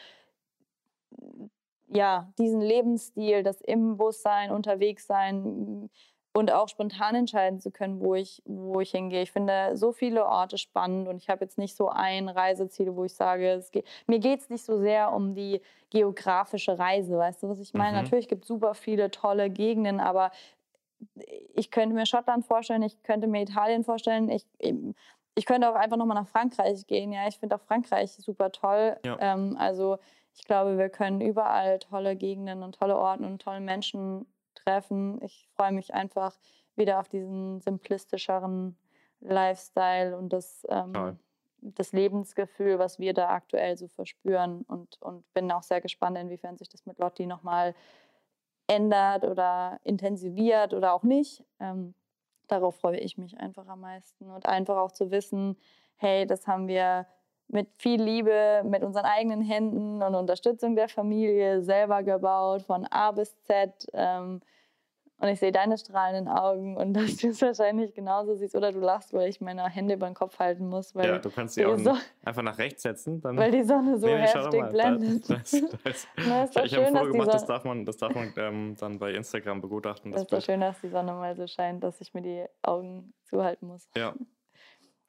ja, 1.89 2.33
diesen 2.39 2.61
Lebensstil, 2.61 3.43
das 3.43 3.61
im 3.61 3.97
Bus 3.97 4.23
sein, 4.23 4.51
unterwegs 4.51 5.07
sein, 5.07 5.91
und 6.37 6.53
auch 6.53 6.69
spontan 6.69 7.15
entscheiden 7.15 7.61
zu 7.61 7.71
können, 7.71 8.01
wo 8.01 8.15
ich, 8.15 8.43
wo 8.45 8.81
ich 8.81 8.91
hingehe. 8.91 9.23
Ich 9.23 9.31
finde 9.31 9.77
so 9.77 9.93
viele 9.93 10.27
Orte 10.27 10.59
spannend 10.59 11.09
und 11.09 11.17
ich 11.17 11.29
habe 11.29 11.45
jetzt 11.45 11.59
nicht 11.59 11.77
so 11.77 11.89
ein 11.89 12.29
Reiseziel, 12.29 12.95
wo 12.97 13.05
ich 13.05 13.15
sage, 13.15 13.53
es 13.53 13.71
geht, 13.71 13.87
mir 14.09 14.19
geht 14.19 14.41
es 14.41 14.51
nicht 14.51 14.65
so 14.65 14.79
sehr 14.79 15.13
um 15.13 15.35
die 15.35 15.61
geografische 15.91 16.77
Reise, 16.77 17.17
weißt 17.17 17.45
du, 17.45 17.49
was 17.49 17.61
ich 17.61 17.73
meine? 17.73 17.97
Mhm. 17.97 18.03
Natürlich 18.03 18.29
gibt 18.29 18.43
es 18.43 18.49
super 18.49 18.75
viele 18.75 19.13
tolle 19.13 19.49
Gegenden, 19.49 20.01
aber 20.01 20.33
ich 21.55 21.71
könnte 21.71 21.95
mir 21.95 22.05
Schottland 22.05 22.45
vorstellen, 22.45 22.83
ich 22.83 23.01
könnte 23.05 23.29
mir 23.29 23.43
Italien 23.43 23.85
vorstellen, 23.85 24.29
ich, 24.29 24.45
ich 25.37 25.47
könnte 25.47 25.71
auch 25.71 25.77
einfach 25.77 25.97
nochmal 25.97 26.17
nach 26.17 26.29
Frankreich 26.29 26.85
gehen. 26.89 27.13
Ja, 27.13 27.29
ich 27.29 27.39
finde 27.39 27.55
auch 27.55 27.61
Frankreich 27.61 28.11
super 28.11 28.51
toll. 28.51 28.97
Ja. 29.05 29.17
Ähm, 29.21 29.57
also 29.59 29.99
ich 30.35 30.45
glaube, 30.45 30.79
wir 30.79 30.89
können 30.89 31.21
überall 31.21 31.79
tolle 31.79 32.17
Gegenden 32.17 32.65
und 32.65 32.77
tolle 32.77 32.97
Orte 32.97 33.25
und 33.25 33.41
tolle 33.41 33.61
Menschen 33.61 34.27
treffen. 34.55 35.21
Ich 35.23 35.49
freue 35.55 35.73
mich 35.73 35.95
einfach 35.95 36.39
wieder 36.77 37.01
auf 37.01 37.09
diesen 37.09 37.61
simplistischeren 37.61 38.77
Lifestyle 39.21 40.17
und 40.17 40.33
das, 40.33 40.67
ähm, 40.69 41.19
das 41.61 41.93
Lebensgefühl, 41.93 42.79
was 42.79 42.99
wir 42.99 43.15
da 43.15 43.31
aktuell 43.31 43.77
so 43.77 43.89
verspüren. 43.89 44.63
Und, 44.63 45.01
und 45.01 45.33
bin 45.33 45.51
auch 45.51 45.63
sehr 45.63 45.81
gespannt, 45.81 46.19
inwiefern 46.19 46.57
sich 46.57 46.69
das 46.69 46.87
mit 46.87 46.99
Lotti 46.99 47.27
nochmal 47.27 47.75
ändert 48.67 49.25
oder 49.25 49.79
intensiviert 49.83 50.75
oder 50.75 50.95
auch 50.95 51.03
nicht. 51.03 51.45
Ähm, 51.61 51.95
darauf 52.49 52.77
freue 52.77 52.99
ich 52.99 53.19
mich 53.19 53.39
einfach 53.39 53.67
am 53.69 53.81
meisten. 53.81 54.31
Und 54.31 54.47
einfach 54.47 54.77
auch 54.77 54.93
zu 54.93 55.11
wissen, 55.11 55.57
hey, 55.97 56.27
das 56.27 56.47
haben 56.47 56.69
wir 56.69 57.07
mit 57.49 57.69
viel 57.79 58.03
Liebe, 58.03 58.63
mit 58.65 58.83
unseren 58.83 59.05
eigenen 59.05 59.43
Händen 59.43 60.03
und 60.03 60.15
Unterstützung 60.15 60.77
der 60.77 60.89
Familie 60.89 61.63
selber 61.63 62.03
gebaut, 62.03 62.63
von 62.63 62.87
A 62.87 63.13
bis 63.13 63.41
Z. 63.43 63.87
Ähm, 63.93 64.41
und 65.19 65.29
ich 65.29 65.39
sehe 65.39 65.53
deine 65.53 65.79
strahlenden 65.79 66.29
Augen 66.29 66.77
und 66.77 66.93
dass 66.95 67.17
du 67.17 67.29
es 67.29 67.41
wahrscheinlich 67.41 67.95
genauso 67.95 68.35
siehst 68.35 68.55
oder 68.55 68.73
du 68.73 68.81
lachst, 68.81 69.13
weil 69.13 69.29
ich 69.29 69.41
meine 69.41 69.65
Hände 69.69 69.95
über 69.95 70.07
den 70.07 70.15
Kopf 70.15 70.39
halten 70.39 70.67
muss. 70.67 70.95
Weil 70.95 71.07
ja, 71.07 71.19
du 71.19 71.31
kannst 71.31 71.57
die 71.57 71.65
Augen 71.65 71.85
so 71.85 71.97
einfach 72.25 72.43
nach 72.43 72.59
rechts 72.59 72.83
setzen. 72.83 73.21
Dann 73.21 73.37
weil 73.37 73.51
die 73.51 73.63
Sonne 73.63 73.99
so 73.99 74.07
nee, 74.07 74.19
heftig 74.19 74.69
blendet. 74.71 75.31
Da, 75.31 75.35
das, 75.39 75.51
das, 75.85 76.09
Na, 76.17 76.45
ich 76.45 76.73
ich 76.73 76.77
habe 76.77 76.97
vorgemacht, 76.97 77.33
das 77.33 77.47
darf 77.47 77.65
man, 77.65 77.85
das 77.85 77.97
darf 77.97 78.15
man 78.15 78.33
ähm, 78.37 78.77
dann 78.79 78.99
bei 78.99 79.13
Instagram 79.13 79.61
begutachten. 79.61 80.11
Das, 80.11 80.27
das 80.27 80.33
ist 80.33 80.33
doch 80.33 80.53
schön, 80.53 80.61
dass 80.61 80.81
die 80.81 80.89
Sonne 80.89 81.13
mal 81.13 81.37
so 81.37 81.47
scheint, 81.47 81.85
dass 81.85 82.01
ich 82.01 82.13
mir 82.13 82.23
die 82.23 82.45
Augen 82.63 83.15
zuhalten 83.23 83.69
muss. 83.69 83.89
Ja, 83.97 84.15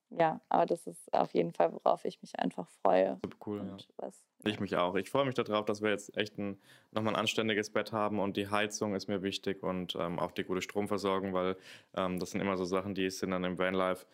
ja, 0.09 0.39
aber 0.49 0.65
das 0.65 0.85
ist 0.87 1.13
auf 1.13 1.33
jeden 1.33 1.51
Fall, 1.53 1.73
worauf 1.73 2.05
ich 2.05 2.21
mich 2.21 2.37
einfach 2.39 2.69
freue. 2.81 3.19
Super 3.23 3.37
cool, 3.45 3.65
ja. 3.65 3.77
Was, 3.97 4.23
ja. 4.43 4.51
Ich 4.51 4.59
mich 4.59 4.75
auch. 4.75 4.95
Ich 4.95 5.09
freue 5.09 5.25
mich 5.25 5.35
darauf, 5.35 5.65
dass 5.65 5.81
wir 5.81 5.89
jetzt 5.89 6.15
echt 6.15 6.37
ein, 6.37 6.59
nochmal 6.91 7.13
ein 7.13 7.19
anständiges 7.19 7.69
Bett 7.71 7.91
haben 7.91 8.19
und 8.19 8.37
die 8.37 8.49
Heizung 8.49 8.95
ist 8.95 9.07
mir 9.07 9.23
wichtig 9.23 9.63
und 9.63 9.95
ähm, 9.95 10.19
auch 10.19 10.31
die 10.31 10.43
gute 10.43 10.61
Stromversorgung, 10.61 11.33
weil 11.33 11.57
ähm, 11.95 12.19
das 12.19 12.31
sind 12.31 12.41
immer 12.41 12.57
so 12.57 12.65
Sachen, 12.65 12.95
die 12.95 13.09
sind 13.09 13.31
dann 13.31 13.43
im 13.43 13.57
Vanlife. 13.57 14.05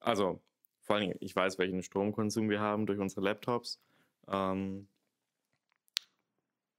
Also 0.00 0.40
vor 0.80 0.96
allem, 0.96 1.14
ich 1.20 1.34
weiß, 1.34 1.58
welchen 1.58 1.82
Stromkonsum 1.82 2.48
wir 2.48 2.60
haben 2.60 2.86
durch 2.86 2.98
unsere 2.98 3.20
Laptops. 3.20 3.80
Ähm, 4.28 4.88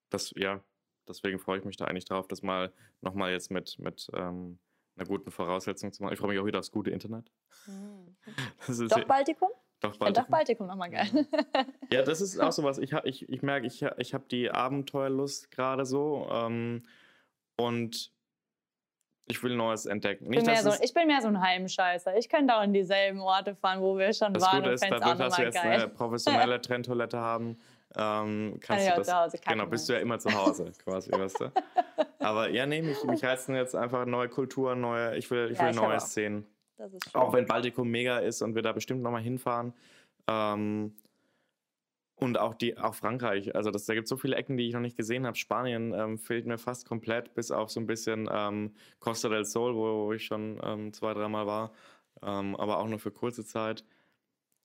das, 0.10 0.34
ja, 0.36 0.64
deswegen 1.08 1.40
freue 1.40 1.60
ich 1.60 1.66
mich 1.66 1.78
da 1.78 1.86
eigentlich 1.86 2.06
drauf, 2.06 2.28
das 2.28 2.42
mal 2.42 2.74
nochmal 3.02 3.32
jetzt 3.32 3.52
mit, 3.52 3.78
mit 3.80 4.10
ähm, 4.14 4.58
einer 5.00 5.08
guten 5.08 5.32
Voraussetzung 5.32 5.92
zu 5.92 6.04
machen. 6.04 6.14
Ich 6.14 6.20
freue 6.20 6.30
mich 6.30 6.40
auch 6.40 6.46
wieder 6.46 6.60
aufs 6.60 6.72
gute 6.72 6.92
Internet. 6.92 7.32
Mhm. 7.66 8.16
Doch 8.88 9.06
Baltikum? 9.06 9.50
Doch 9.80 9.96
Baltikum. 9.98 10.08
Ja, 10.08 10.12
doch 10.12 10.30
Baltikum 10.30 10.68
nochmal 10.68 10.90
geil. 10.90 11.08
Ja, 11.92 12.04
das 12.04 12.22
ist 12.22 12.40
auch 12.40 12.52
so 12.52 12.64
was. 12.64 12.78
Ich, 12.78 12.94
ich, 13.04 13.28
ich 13.30 13.42
merke, 13.42 13.68
ich, 13.68 13.84
ich 13.98 14.14
habe 14.14 14.26
die 14.30 14.52
Abenteuerlust 14.52 15.52
gerade 15.52 15.86
so 15.86 16.28
ähm, 16.32 16.86
und 17.58 18.12
ich 19.26 19.44
will 19.44 19.56
Neues 19.56 19.86
entdecken. 19.86 20.28
Nicht, 20.28 20.46
bin 20.46 20.56
so, 20.58 20.72
ich 20.82 20.94
bin 20.94 21.08
mehr 21.08 21.22
so 21.22 21.28
ein 21.28 21.40
Heimscheißer. 21.40 22.18
Ich 22.18 22.30
könnte 22.30 22.56
auch 22.56 22.64
in 22.64 22.74
dieselben 22.74 23.22
Orte 23.22 23.56
fahren, 23.56 23.80
wo 23.80 23.98
wir 23.98 24.12
schon 24.12 24.34
das 24.34 24.44
waren. 24.44 24.64
Das 24.64 24.82
Gute 24.82 24.96
ist, 24.96 25.02
dadurch, 25.02 25.18
dass 25.18 25.38
wir 25.38 25.46
jetzt 25.46 25.56
geil. 25.56 25.72
eine 25.72 25.88
professionelle 25.88 26.60
Trenntoilette 26.60 27.20
haben, 27.20 27.60
ähm, 27.96 28.58
kannst 28.62 28.88
Kann 28.88 28.96
du 28.96 29.02
das. 29.04 29.14
Hause 29.14 29.40
genau, 29.48 29.66
bist 29.66 29.90
du 29.90 29.94
ja 29.94 30.00
immer 30.00 30.20
zu 30.20 30.32
Hause 30.32 30.72
quasi, 30.84 31.12
weißt 31.12 31.42
du? 31.42 31.52
Aber 32.20 32.50
ja, 32.50 32.66
nee, 32.66 32.82
mich, 32.82 33.04
mich 33.04 33.24
reizen 33.24 33.56
jetzt 33.56 33.76
einfach 33.76 34.06
neue 34.06 34.30
Kulturen, 34.30 34.82
neue, 34.82 35.18
ich 35.18 35.30
will, 35.32 35.50
ich 35.52 35.58
ja, 35.58 35.66
will 35.66 35.72
ich 35.72 35.76
neue 35.76 36.00
Szenen. 36.00 36.46
Auch. 37.14 37.16
auch 37.16 37.34
wenn 37.34 37.46
Baltikum 37.46 37.90
mega 37.90 38.20
ist 38.20 38.42
und 38.42 38.56
wir 38.56 38.62
da 38.62 38.72
bestimmt 38.72 39.02
nochmal 39.02 39.22
hinfahren. 39.22 39.74
Ähm, 40.28 40.96
und 42.16 42.38
auch, 42.38 42.54
die, 42.54 42.78
auch 42.78 42.96
Frankreich, 42.96 43.56
also 43.56 43.72
das, 43.72 43.86
da 43.86 43.94
gibt 43.94 44.06
es 44.06 44.10
so 44.10 44.18
viele 44.18 44.36
Ecken, 44.36 44.58
die 44.58 44.68
ich 44.68 44.74
noch 44.74 44.82
nicht 44.82 44.98
gesehen 44.98 45.26
habe. 45.26 45.38
Spanien 45.38 45.94
ähm, 45.94 46.18
fehlt 46.18 46.46
mir 46.46 46.58
fast 46.58 46.86
komplett, 46.88 47.34
bis 47.34 47.50
auf 47.50 47.70
so 47.72 47.80
ein 47.80 47.88
bisschen 47.88 48.30
ähm, 48.32 48.76
Costa 49.00 49.30
del 49.30 49.46
Sol, 49.46 49.74
wo, 49.76 50.08
wo 50.08 50.14
ich 50.14 50.26
schon 50.26 50.60
ähm, 50.64 50.92
zwei, 50.94 51.14
dreimal 51.14 51.48
war. 51.48 51.72
Ähm, 52.22 52.56
aber 52.58 52.80
auch 52.80 52.88
nur 52.88 53.00
für 53.00 53.12
kurze 53.12 53.46
Zeit. 53.46 53.86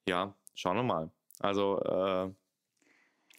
Ja, 0.08 0.34
schauen 0.54 0.76
wir 0.76 0.82
mal. 0.82 1.10
Also 1.38 1.80
äh, 1.80 2.30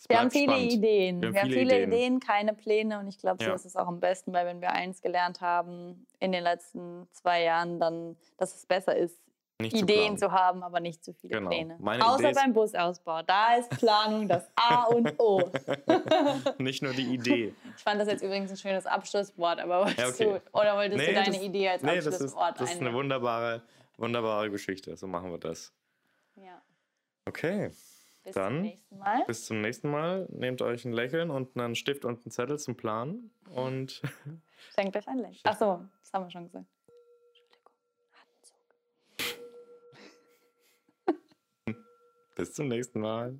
wir 0.10 0.20
haben 0.20 0.32
viele 0.32 0.54
spannend. 0.54 0.74
Ideen. 0.74 1.22
Wir 1.22 1.28
haben, 1.28 1.34
wir 1.34 1.42
viele, 1.42 1.56
viele 1.56 1.76
Ideen. 1.76 1.92
Ideen. 1.92 2.20
keine 2.20 2.54
Pläne. 2.54 3.00
Und 3.00 3.08
ich 3.08 3.18
glaube, 3.18 3.44
so 3.44 3.50
ja. 3.50 3.56
ist 3.56 3.66
es 3.66 3.76
auch 3.76 3.88
am 3.88 4.00
besten, 4.00 4.34
weil 4.34 4.46
wenn 4.46 4.62
wir 4.62 4.72
eins 4.72 5.02
gelernt 5.02 5.42
haben 5.42 6.06
in 6.20 6.32
den 6.32 6.44
letzten 6.44 7.08
zwei 7.12 7.44
Jahren, 7.44 7.80
dann, 7.80 8.16
dass 8.38 8.56
es 8.56 8.66
besser 8.66 8.96
ist, 8.96 9.20
nicht 9.58 9.74
Ideen 9.74 10.18
zu, 10.18 10.28
zu, 10.28 10.32
haben, 10.34 10.64
aber 10.64 10.82
nicht 10.82 11.04
zu 11.04 11.14
viele 11.14 11.36
genau. 11.36 11.50
Pläne. 11.50 11.78
Meine 11.80 12.06
Außer 12.06 12.34
beim 12.34 12.52
Busausbau. 12.52 13.22
Da 13.22 13.56
ist 13.56 13.70
Planung 13.70 14.28
das 14.28 14.50
A 14.56 14.84
und 14.84 15.18
O. 15.18 15.50
nicht 16.58 16.84
nur 16.84 16.92
die 16.92 17.14
Idee. 17.14 17.54
Ich 17.78 17.84
fand 17.84 18.02
das 18.02 18.10
jetzt 18.10 18.22
übrigens 18.22 18.52
ein 18.52 18.58
schönes 18.58 18.86
Abschlusswort, 18.86 19.62
aber 19.62 19.86
wolltest 19.86 20.20
ja, 20.20 20.28
okay. 20.28 20.42
du, 20.44 20.60
oder 20.60 20.76
wolltest 20.76 20.98
nee, 20.98 21.08
du 21.08 21.14
deine 21.14 21.38
das, 21.38 21.42
Idee 21.42 21.70
als 21.70 21.84
nee, 21.84 21.92
Abschlusswort 21.92 22.20
Das 22.22 22.32
ist, 22.32 22.62
das 22.62 22.74
ist 22.74 22.82
eine 22.82 22.94
wunderbare, 22.94 23.62
wunderbare 23.98 24.52
Geschichte. 24.52 24.98
So 24.98 25.08
machen 25.08 25.32
wir 25.32 25.38
das. 25.38 25.72
Ja. 26.36 26.62
Okay. 27.24 27.72
Bis 28.26 28.34
Dann 28.34 28.54
zum 28.54 28.62
nächsten 28.64 28.98
Mal. 28.98 29.24
Bis 29.28 29.46
zum 29.46 29.62
nächsten 29.62 29.92
Mal. 29.92 30.28
Nehmt 30.32 30.62
euch 30.64 30.84
ein 30.84 30.92
Lächeln 30.92 31.30
und 31.30 31.56
einen 31.56 31.76
Stift 31.76 32.06
und 32.06 32.26
einen 32.26 32.32
Zettel 32.32 32.58
zum 32.58 32.76
Planen 32.76 33.30
und. 33.52 34.02
Schenkt 34.74 34.98
euch 34.98 35.08
ein 35.08 35.20
Lächeln. 35.20 35.42
Achso, 35.44 35.86
das 36.02 36.12
haben 36.12 36.26
wir 36.26 36.32
schon 36.32 36.46
gesagt. 36.46 36.66
Entschuldigung, 41.68 41.84
Bis 42.36 42.54
zum 42.54 42.68
nächsten 42.68 43.00
Mal. 43.00 43.40